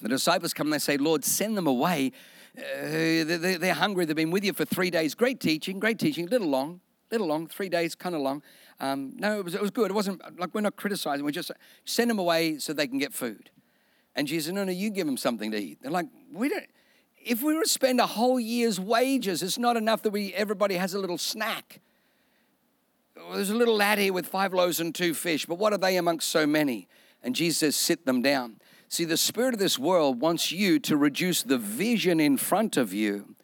The 0.02 0.08
disciples 0.08 0.52
come 0.52 0.66
and 0.66 0.74
they 0.74 0.78
say, 0.78 0.96
Lord, 0.96 1.24
send 1.24 1.56
them 1.56 1.68
away 1.68 2.10
uh, 2.58 3.24
they're 3.24 3.74
hungry. 3.74 4.04
They've 4.04 4.16
been 4.16 4.30
with 4.30 4.44
you 4.44 4.52
for 4.52 4.64
three 4.64 4.90
days. 4.90 5.14
Great 5.14 5.40
teaching, 5.40 5.78
great 5.78 5.98
teaching. 5.98 6.26
Little 6.26 6.48
long, 6.48 6.80
little 7.10 7.26
long. 7.26 7.46
Three 7.46 7.68
days, 7.68 7.94
kind 7.94 8.14
of 8.14 8.20
long. 8.20 8.42
Um, 8.80 9.14
no, 9.16 9.38
it 9.38 9.44
was, 9.44 9.54
it 9.54 9.62
was 9.62 9.70
good. 9.70 9.90
It 9.90 9.94
wasn't 9.94 10.38
like 10.38 10.54
we're 10.54 10.60
not 10.62 10.76
criticizing. 10.76 11.24
We 11.24 11.32
just 11.32 11.52
send 11.84 12.10
them 12.10 12.18
away 12.18 12.58
so 12.58 12.72
they 12.72 12.88
can 12.88 12.98
get 12.98 13.12
food. 13.12 13.50
And 14.16 14.26
Jesus 14.26 14.46
said, 14.46 14.54
No, 14.54 14.64
no, 14.64 14.72
you 14.72 14.90
give 14.90 15.06
them 15.06 15.16
something 15.16 15.50
to 15.52 15.58
eat. 15.58 15.78
They're 15.80 15.92
like, 15.92 16.08
We 16.32 16.48
don't. 16.48 16.66
If 17.24 17.42
we 17.42 17.54
were 17.54 17.62
to 17.62 17.68
spend 17.68 18.00
a 18.00 18.06
whole 18.06 18.40
year's 18.40 18.80
wages, 18.80 19.42
it's 19.42 19.58
not 19.58 19.76
enough 19.76 20.02
that 20.02 20.10
we 20.10 20.32
everybody 20.34 20.76
has 20.76 20.94
a 20.94 20.98
little 20.98 21.18
snack. 21.18 21.80
There's 23.32 23.50
a 23.50 23.54
little 23.54 23.76
lad 23.76 23.98
here 23.98 24.12
with 24.12 24.26
five 24.26 24.54
loaves 24.54 24.80
and 24.80 24.94
two 24.94 25.14
fish, 25.14 25.46
but 25.46 25.58
what 25.58 25.72
are 25.72 25.78
they 25.78 25.96
amongst 25.96 26.30
so 26.30 26.46
many? 26.46 26.88
And 27.22 27.34
Jesus 27.34 27.58
says, 27.58 27.76
Sit 27.76 28.06
them 28.06 28.22
down. 28.22 28.60
See, 28.88 29.04
the 29.04 29.16
spirit 29.16 29.54
of 29.54 29.60
this 29.60 29.78
world 29.78 30.20
wants 30.20 30.50
you 30.50 30.78
to 30.80 30.96
reduce 30.96 31.42
the 31.42 31.58
vision 31.58 32.18
in 32.18 32.36
front 32.36 32.76
of 32.76 32.92
you 32.92 33.36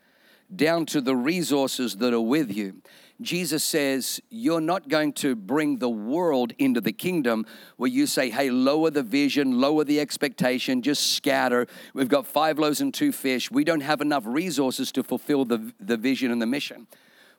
down 0.55 0.87
to 0.87 1.01
the 1.01 1.15
resources 1.15 1.97
that 1.97 2.13
are 2.13 2.21
with 2.21 2.55
you. 2.55 2.83
Jesus 3.21 3.65
says, 3.65 4.21
You're 4.29 4.61
not 4.61 4.89
going 4.89 5.13
to 5.15 5.35
bring 5.35 5.79
the 5.79 5.89
world 5.89 6.53
into 6.59 6.81
the 6.81 6.93
kingdom 6.93 7.47
where 7.77 7.91
you 7.91 8.07
say, 8.07 8.31
Hey, 8.31 8.51
lower 8.51 8.91
the 8.91 9.03
vision, 9.03 9.61
lower 9.61 9.85
the 9.85 10.01
expectation, 10.01 10.83
just 10.83 11.15
scatter. 11.15 11.67
We've 11.95 12.09
got 12.09 12.27
five 12.27 12.59
loaves 12.59 12.81
and 12.81 12.93
two 12.93 13.13
fish. 13.13 13.51
We 13.51 13.65
don't 13.65 13.81
have 13.81 14.01
enough 14.01 14.25
resources 14.27 14.93
to 14.93 15.03
fulfill 15.03 15.45
the, 15.45 15.73
the 15.81 15.97
vision 15.97 16.31
and 16.31 16.43
the 16.43 16.47
mission. 16.47 16.87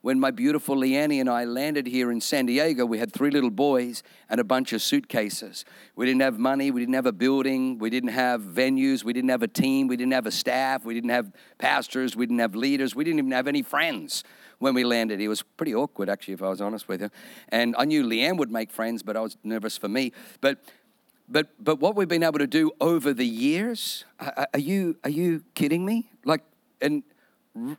When 0.01 0.19
my 0.19 0.31
beautiful 0.31 0.75
Leanne 0.75 1.19
and 1.19 1.29
I 1.29 1.45
landed 1.45 1.87
here 1.87 2.11
in 2.11 2.21
San 2.21 2.45
Diego, 2.45 2.85
we 2.85 2.99
had 2.99 3.11
three 3.11 3.31
little 3.31 3.49
boys 3.49 4.03
and 4.29 4.39
a 4.39 4.43
bunch 4.43 4.73
of 4.73 4.81
suitcases. 4.81 5.65
We 5.95 6.05
didn't 6.05 6.21
have 6.21 6.37
money, 6.37 6.71
we 6.71 6.81
didn't 6.81 6.95
have 6.95 7.05
a 7.05 7.11
building, 7.11 7.77
we 7.77 7.89
didn't 7.89 8.09
have 8.09 8.41
venues, 8.41 9.03
we 9.03 9.13
didn't 9.13 9.29
have 9.29 9.43
a 9.43 9.47
team, 9.47 9.87
we 9.87 9.97
didn't 9.97 10.13
have 10.13 10.25
a 10.25 10.31
staff, 10.31 10.85
we 10.85 10.93
didn't 10.93 11.09
have 11.09 11.31
pastors, 11.57 12.15
we 12.15 12.25
didn't 12.25 12.39
have 12.39 12.55
leaders, 12.55 12.95
we 12.95 13.03
didn't 13.03 13.19
even 13.19 13.31
have 13.31 13.47
any 13.47 13.61
friends 13.61 14.23
when 14.59 14.73
we 14.73 14.83
landed. 14.83 15.19
It 15.19 15.27
was 15.27 15.41
pretty 15.41 15.75
awkward, 15.75 16.09
actually, 16.09 16.35
if 16.35 16.43
I 16.43 16.49
was 16.49 16.61
honest 16.61 16.87
with 16.87 17.01
you. 17.01 17.09
And 17.49 17.75
I 17.77 17.85
knew 17.85 18.03
Leanne 18.03 18.37
would 18.37 18.51
make 18.51 18.71
friends, 18.71 19.03
but 19.03 19.17
I 19.17 19.21
was 19.21 19.37
nervous 19.43 19.77
for 19.77 19.89
me. 19.89 20.13
But 20.41 20.59
but 21.29 21.49
but 21.59 21.79
what 21.79 21.95
we've 21.95 22.07
been 22.07 22.23
able 22.23 22.39
to 22.39 22.47
do 22.47 22.71
over 22.79 23.13
the 23.13 23.25
years, 23.25 24.05
are, 24.19 24.47
are 24.53 24.59
you 24.59 24.97
are 25.03 25.09
you 25.09 25.43
kidding 25.55 25.85
me? 25.85 26.09
Like 26.23 26.41
and 26.81 27.03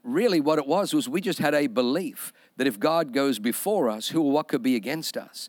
really 0.03 0.41
what 0.41 0.59
it 0.59 0.67
was 0.67 0.93
was 0.95 1.09
we 1.09 1.21
just 1.21 1.39
had 1.39 1.55
a 1.55 1.67
belief 1.67 2.33
that 2.57 2.67
if 2.67 2.79
God 2.79 3.13
goes 3.13 3.39
before 3.39 3.89
us, 3.89 4.09
who 4.09 4.23
or 4.23 4.31
what 4.31 4.49
could 4.49 4.63
be 4.63 4.77
against 4.77 5.17
us? 5.17 5.49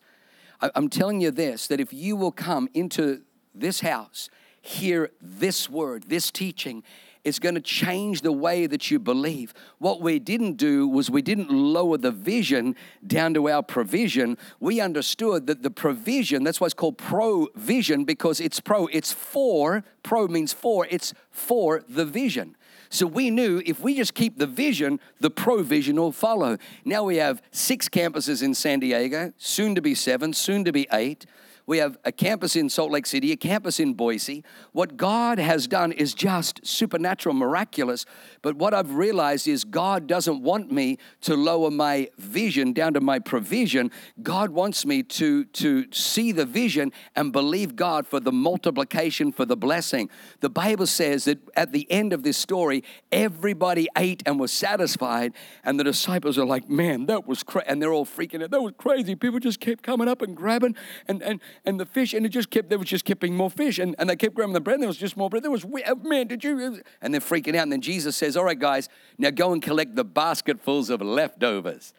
I'm 0.62 0.90
telling 0.90 1.22
you 1.22 1.32
this 1.32 1.68
that 1.68 1.80
if 1.80 1.94
you 1.94 2.16
will 2.16 2.32
come 2.32 2.70
into 2.74 3.22
this 3.56 3.82
house, 3.82 4.30
hear 4.62 5.12
this 5.22 5.70
word, 5.70 6.04
this 6.08 6.32
teaching, 6.32 6.84
it's 7.24 7.40
going 7.40 7.56
to 7.56 7.62
change 7.62 8.22
the 8.22 8.32
way 8.32 8.66
that 8.66 8.90
you 8.90 8.98
believe. 8.98 9.54
What 9.78 10.02
we 10.02 10.20
didn't 10.20 10.54
do 10.54 10.88
was 10.88 11.12
we 11.12 11.22
didn't 11.22 11.52
lower 11.52 11.98
the 11.98 12.12
vision 12.12 12.76
down 13.06 13.34
to 13.34 13.50
our 13.50 13.62
provision. 13.62 14.38
We 14.60 14.80
understood 14.80 15.48
that 15.48 15.62
the 15.62 15.72
provision, 15.72 16.44
that's 16.44 16.62
why 16.62 16.66
it's 16.66 16.74
called 16.74 16.98
provision 16.98 18.06
because 18.06 18.40
it's 18.40 18.60
pro, 18.60 18.88
it's 18.88 19.12
for, 19.12 19.84
pro 20.02 20.28
means 20.28 20.54
for, 20.54 20.88
it's 20.90 21.14
for 21.30 21.84
the 21.90 22.06
vision. 22.06 22.56
So 22.90 23.06
we 23.06 23.30
knew 23.30 23.62
if 23.66 23.80
we 23.80 23.96
just 23.96 24.16
keep 24.16 24.38
the 24.38 24.48
vision, 24.48 25.00
the 25.20 25.30
provision 25.30 25.96
will 25.96 26.12
follow. 26.12 26.58
Now 26.84 27.04
we 27.04 27.18
have 27.18 27.42
six 27.52 27.88
campuses 27.88 28.42
in 28.42 28.56
San 28.56 28.80
Diego, 28.80 29.32
soon 29.38 29.76
to 29.76 29.82
be 29.82 29.94
seven, 29.94 30.34
soon 30.34 30.64
to 30.66 30.72
be 30.72 30.88
eight. 30.92 31.26
We 31.70 31.78
have 31.78 32.00
a 32.04 32.12
campus 32.12 32.56
in 32.56 32.68
Salt 32.68 32.90
Lake 32.90 33.06
City, 33.06 33.32
a 33.32 33.38
campus 33.38 33.80
in 33.80 33.94
Boise. 33.94 34.44
What 34.72 34.98
God 34.98 35.38
has 35.38 35.68
done 35.68 35.92
is 35.92 36.16
just 36.16 36.66
supernatural, 36.66 37.36
miraculous. 37.36 38.08
But 38.42 38.56
what 38.56 38.74
I've 38.74 38.96
realized 38.96 39.48
is 39.48 39.66
God 39.66 40.08
doesn't 40.08 40.42
want 40.42 40.72
me 40.72 40.98
to 41.22 41.36
lower 41.36 41.70
my 41.70 42.10
vision 42.18 42.74
down 42.74 42.96
to 42.96 43.02
my 43.02 43.20
provision. 43.20 43.92
God 44.24 44.50
wants 44.50 44.84
me 44.84 45.04
to, 45.04 45.46
to 45.46 45.86
see 45.92 46.32
the 46.32 46.44
vision 46.44 46.92
and 47.16 47.32
believe 47.32 47.76
God 47.76 48.08
for 48.08 48.20
the 48.20 48.32
multiplication, 48.32 49.32
for 49.32 49.46
the 49.46 49.56
blessing. 49.56 50.10
The 50.40 50.50
Bible 50.50 50.88
says 50.88 51.26
that 51.26 51.38
at 51.56 51.72
the 51.72 51.86
end 51.92 52.14
of 52.14 52.24
this 52.24 52.38
story, 52.38 52.84
everybody 53.12 53.88
ate 53.96 54.24
and 54.26 54.40
was 54.40 54.52
satisfied. 54.52 55.34
And 55.64 55.80
the 55.80 55.84
disciples 55.84 56.40
are 56.40 56.46
like, 56.46 56.68
man, 56.68 57.06
that 57.06 57.28
was 57.28 57.44
crazy. 57.44 57.68
And 57.68 57.80
they're 57.80 57.94
all 57.94 58.08
freaking 58.08 58.42
out. 58.42 58.50
That 58.50 58.64
was 58.64 58.74
crazy. 58.76 59.14
People 59.14 59.40
just 59.40 59.60
kept 59.60 59.84
coming 59.84 60.08
up 60.08 60.24
and 60.24 60.36
grabbing. 60.36 60.76
And, 61.08 61.22
and, 61.22 61.40
and 61.66 61.80
the 61.80 61.86
fish, 61.86 62.14
and 62.14 62.26
it 62.26 62.30
just 62.30 62.50
kept, 62.50 62.70
they 62.70 62.78
was 62.78 62.88
just 62.88 63.06
keeping 63.06 63.36
more 63.36 63.50
fish. 63.50 63.80
And, 63.80 63.96
and 64.00 64.10
they 64.10 64.16
kept 64.16 64.36
grabbing 64.36 64.54
the 64.54 64.62
bread, 64.62 64.76
and 64.76 64.84
there 64.84 64.88
was 64.88 64.98
just 64.98 65.18
more 65.18 65.30
bread. 65.30 65.44
There 65.44 65.52
was, 65.52 65.66
oh, 65.66 65.96
man, 66.04 66.28
did 66.28 66.44
you? 66.44 66.82
And 67.02 67.14
they're 67.14 67.22
freaking 67.22 67.56
out. 67.56 67.64
And 67.64 67.72
then 67.72 67.82
Jesus 67.82 68.16
says, 68.16 68.38
All 68.38 68.46
right, 68.46 68.58
guys, 68.58 68.90
now 69.18 69.30
go 69.30 69.54
and 69.54 69.62
collect 69.62 69.96
the 69.96 70.06
basketfuls 70.06 70.90
of 70.90 71.02
leftovers. 71.02 71.94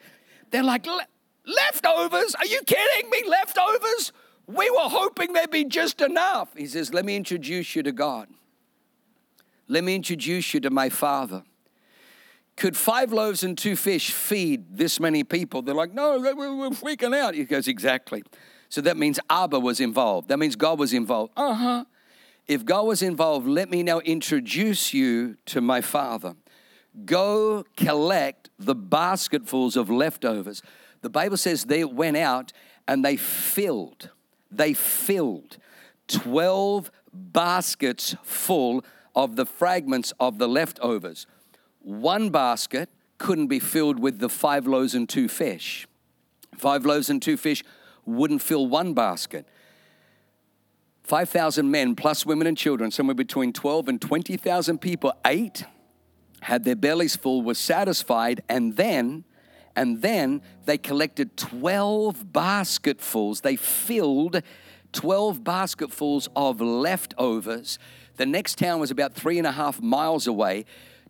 They're 0.50 0.62
like, 0.62 0.86
Leftovers? 1.46 2.34
Are 2.34 2.46
you 2.46 2.60
kidding 2.66 3.10
me? 3.10 3.22
Leftovers? 3.26 4.12
We 4.46 4.68
were 4.70 4.88
hoping 4.88 5.32
there'd 5.32 5.50
be 5.50 5.64
just 5.64 6.00
enough. 6.00 6.48
He 6.56 6.66
says, 6.66 6.92
Let 6.92 7.04
me 7.04 7.16
introduce 7.16 7.76
you 7.76 7.82
to 7.82 7.92
God. 7.92 8.28
Let 9.68 9.84
me 9.84 9.94
introduce 9.94 10.52
you 10.52 10.60
to 10.60 10.70
my 10.70 10.88
Father. 10.88 11.44
Could 12.56 12.76
five 12.76 13.12
loaves 13.12 13.42
and 13.42 13.56
two 13.56 13.76
fish 13.76 14.10
feed 14.10 14.76
this 14.76 15.00
many 15.00 15.24
people? 15.24 15.62
They're 15.62 15.74
like, 15.74 15.94
No, 15.94 16.18
we're 16.18 16.70
freaking 16.70 17.16
out. 17.16 17.34
He 17.34 17.44
goes, 17.44 17.68
Exactly. 17.68 18.22
So 18.70 18.80
that 18.83 18.96
means 18.96 19.18
Abba 19.28 19.61
was 19.61 19.80
involved. 19.80 20.28
That 20.28 20.38
means 20.38 20.56
God 20.56 20.78
was 20.78 20.94
involved. 20.94 21.33
Uh 21.37 21.54
huh. 21.54 21.85
If 22.46 22.64
God 22.64 22.87
was 22.87 23.02
involved, 23.02 23.46
let 23.46 23.68
me 23.68 23.83
now 23.83 23.98
introduce 24.00 24.94
you 24.94 25.37
to 25.46 25.61
my 25.61 25.80
Father. 25.80 26.35
Go 27.04 27.64
collect 27.76 28.48
the 28.59 28.74
basketfuls 28.74 29.76
of 29.76 29.90
leftovers. 29.90 30.62
The 31.02 31.11
Bible 31.11 31.37
says 31.37 31.64
they 31.64 31.85
went 31.85 32.16
out 32.16 32.52
and 32.87 33.04
they 33.04 33.16
filled, 33.16 34.11
they 34.50 34.72
filled 34.74 35.59
12 36.09 36.90
baskets 37.12 38.16
full 38.22 38.85
of 39.14 39.37
the 39.37 39.46
fragments 39.46 40.12
of 40.20 40.38
the 40.38 40.48
leftovers. 40.48 41.26
One 41.80 42.30
basket 42.30 42.88
couldn't 43.18 43.48
be 43.48 43.59
filled 43.59 43.98
with 43.98 44.18
the 44.18 44.28
five 44.28 44.66
loaves 44.66 44.94
and 44.94 45.09
two 45.09 45.28
fish. 45.28 45.87
Five 46.56 46.85
loaves 46.85 47.11
and 47.11 47.20
two 47.20 47.37
fish 47.37 47.62
wouldn't 48.10 48.42
fill 48.42 48.66
one 48.66 48.94
basket. 48.94 49.46
5,000 51.04 51.70
men, 51.70 51.96
plus 51.96 52.24
women 52.24 52.46
and 52.46 52.56
children, 52.56 52.90
somewhere 52.90 53.14
between 53.14 53.52
12 53.52 53.88
and 53.88 54.00
20,000 54.00 54.78
people 54.78 55.12
ate, 55.26 55.64
had 56.42 56.64
their 56.64 56.76
bellies 56.76 57.16
full, 57.16 57.42
were 57.42 57.54
satisfied, 57.54 58.42
and 58.48 58.76
then, 58.76 59.24
and 59.74 60.02
then 60.02 60.40
they 60.66 60.78
collected 60.78 61.36
12 61.36 62.32
basketfuls. 62.32 63.40
They 63.40 63.56
filled 63.56 64.42
12 64.92 65.42
basketfuls 65.42 66.28
of 66.36 66.60
leftovers. 66.60 67.78
The 68.16 68.26
next 68.26 68.58
town 68.58 68.80
was 68.80 68.90
about 68.90 69.14
three 69.14 69.38
and 69.38 69.46
a 69.46 69.52
half 69.52 69.80
miles 69.80 70.26
away. 70.26 70.64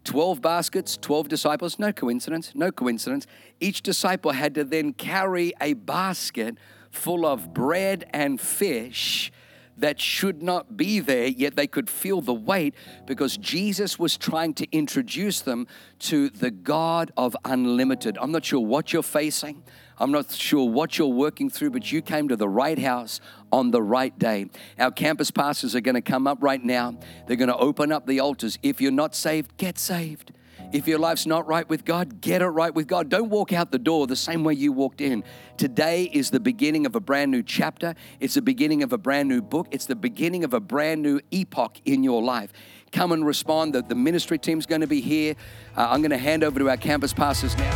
12 0.04 0.40
baskets, 0.40 0.96
12 0.96 1.28
disciples, 1.28 1.78
no 1.78 1.92
coincidence, 1.92 2.52
no 2.54 2.72
coincidence. 2.72 3.26
Each 3.60 3.82
disciple 3.82 4.32
had 4.32 4.54
to 4.54 4.64
then 4.64 4.92
carry 4.94 5.52
a 5.60 5.74
basket 5.74 6.56
full 6.90 7.24
of 7.26 7.52
bread 7.54 8.08
and 8.12 8.40
fish 8.40 9.32
that 9.80 9.98
should 9.98 10.42
not 10.42 10.76
be 10.76 11.00
there, 11.00 11.26
yet 11.26 11.56
they 11.56 11.66
could 11.66 11.88
feel 11.88 12.20
the 12.20 12.34
weight 12.34 12.74
because 13.06 13.36
Jesus 13.38 13.98
was 13.98 14.16
trying 14.16 14.54
to 14.54 14.66
introduce 14.72 15.40
them 15.40 15.66
to 16.00 16.28
the 16.28 16.50
God 16.50 17.10
of 17.16 17.34
unlimited. 17.44 18.18
I'm 18.20 18.30
not 18.30 18.44
sure 18.44 18.60
what 18.60 18.92
you're 18.92 19.02
facing. 19.02 19.62
I'm 19.98 20.12
not 20.12 20.30
sure 20.32 20.68
what 20.68 20.98
you're 20.98 21.08
working 21.08 21.50
through, 21.50 21.70
but 21.70 21.90
you 21.92 22.00
came 22.02 22.28
to 22.28 22.36
the 22.36 22.48
right 22.48 22.78
house 22.78 23.20
on 23.52 23.70
the 23.70 23.82
right 23.82 24.18
day. 24.18 24.46
Our 24.78 24.90
campus 24.90 25.30
pastors 25.30 25.74
are 25.74 25.80
going 25.80 25.94
to 25.94 26.02
come 26.02 26.26
up 26.26 26.38
right 26.42 26.62
now. 26.62 26.98
They're 27.26 27.36
going 27.36 27.48
to 27.48 27.56
open 27.56 27.92
up 27.92 28.06
the 28.06 28.20
altars. 28.20 28.58
If 28.62 28.80
you're 28.80 28.92
not 28.92 29.14
saved, 29.14 29.56
get 29.56 29.78
saved. 29.78 30.32
If 30.72 30.86
your 30.86 30.98
life's 30.98 31.26
not 31.26 31.46
right 31.48 31.68
with 31.68 31.84
God, 31.84 32.20
get 32.20 32.42
it 32.42 32.46
right 32.46 32.72
with 32.72 32.86
God. 32.86 33.08
Don't 33.08 33.28
walk 33.28 33.52
out 33.52 33.72
the 33.72 33.78
door 33.78 34.06
the 34.06 34.14
same 34.14 34.44
way 34.44 34.54
you 34.54 34.70
walked 34.72 35.00
in. 35.00 35.24
Today 35.56 36.04
is 36.04 36.30
the 36.30 36.38
beginning 36.38 36.86
of 36.86 36.94
a 36.94 37.00
brand 37.00 37.32
new 37.32 37.42
chapter. 37.42 37.96
It's 38.20 38.34
the 38.34 38.42
beginning 38.42 38.82
of 38.82 38.92
a 38.92 38.98
brand 38.98 39.28
new 39.28 39.42
book. 39.42 39.66
It's 39.72 39.86
the 39.86 39.96
beginning 39.96 40.44
of 40.44 40.54
a 40.54 40.60
brand 40.60 41.02
new 41.02 41.20
epoch 41.32 41.80
in 41.84 42.04
your 42.04 42.22
life. 42.22 42.52
Come 42.92 43.10
and 43.12 43.26
respond. 43.26 43.74
The, 43.74 43.82
the 43.82 43.96
ministry 43.96 44.38
team's 44.38 44.66
going 44.66 44.82
to 44.82 44.86
be 44.86 45.00
here. 45.00 45.34
Uh, 45.76 45.88
I'm 45.90 46.02
going 46.02 46.10
to 46.10 46.18
hand 46.18 46.44
over 46.44 46.60
to 46.60 46.70
our 46.70 46.76
campus 46.76 47.12
pastors 47.12 47.58
now. 47.58 47.72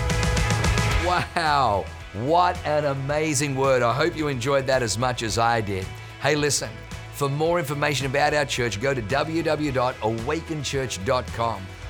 Wow. 1.05 1.85
What 2.23 2.57
an 2.65 2.85
amazing 2.85 3.57
word. 3.57 3.83
I 3.83 3.93
hope 3.93 4.17
you 4.17 4.29
enjoyed 4.29 4.69
that 4.69 4.83
as 4.83 4.97
much 4.97 5.25
as 5.25 5.37
I 5.37 5.61
did. 5.61 5.85
Hey, 6.23 6.37
listen, 6.37 6.71
for 7.13 7.29
more 7.29 7.59
information 7.59 8.07
about 8.07 8.35
our 8.35 8.45
church, 8.45 8.81
go 8.81 8.95
to 8.95 9.03
www.awakenchurch.com 9.03 11.67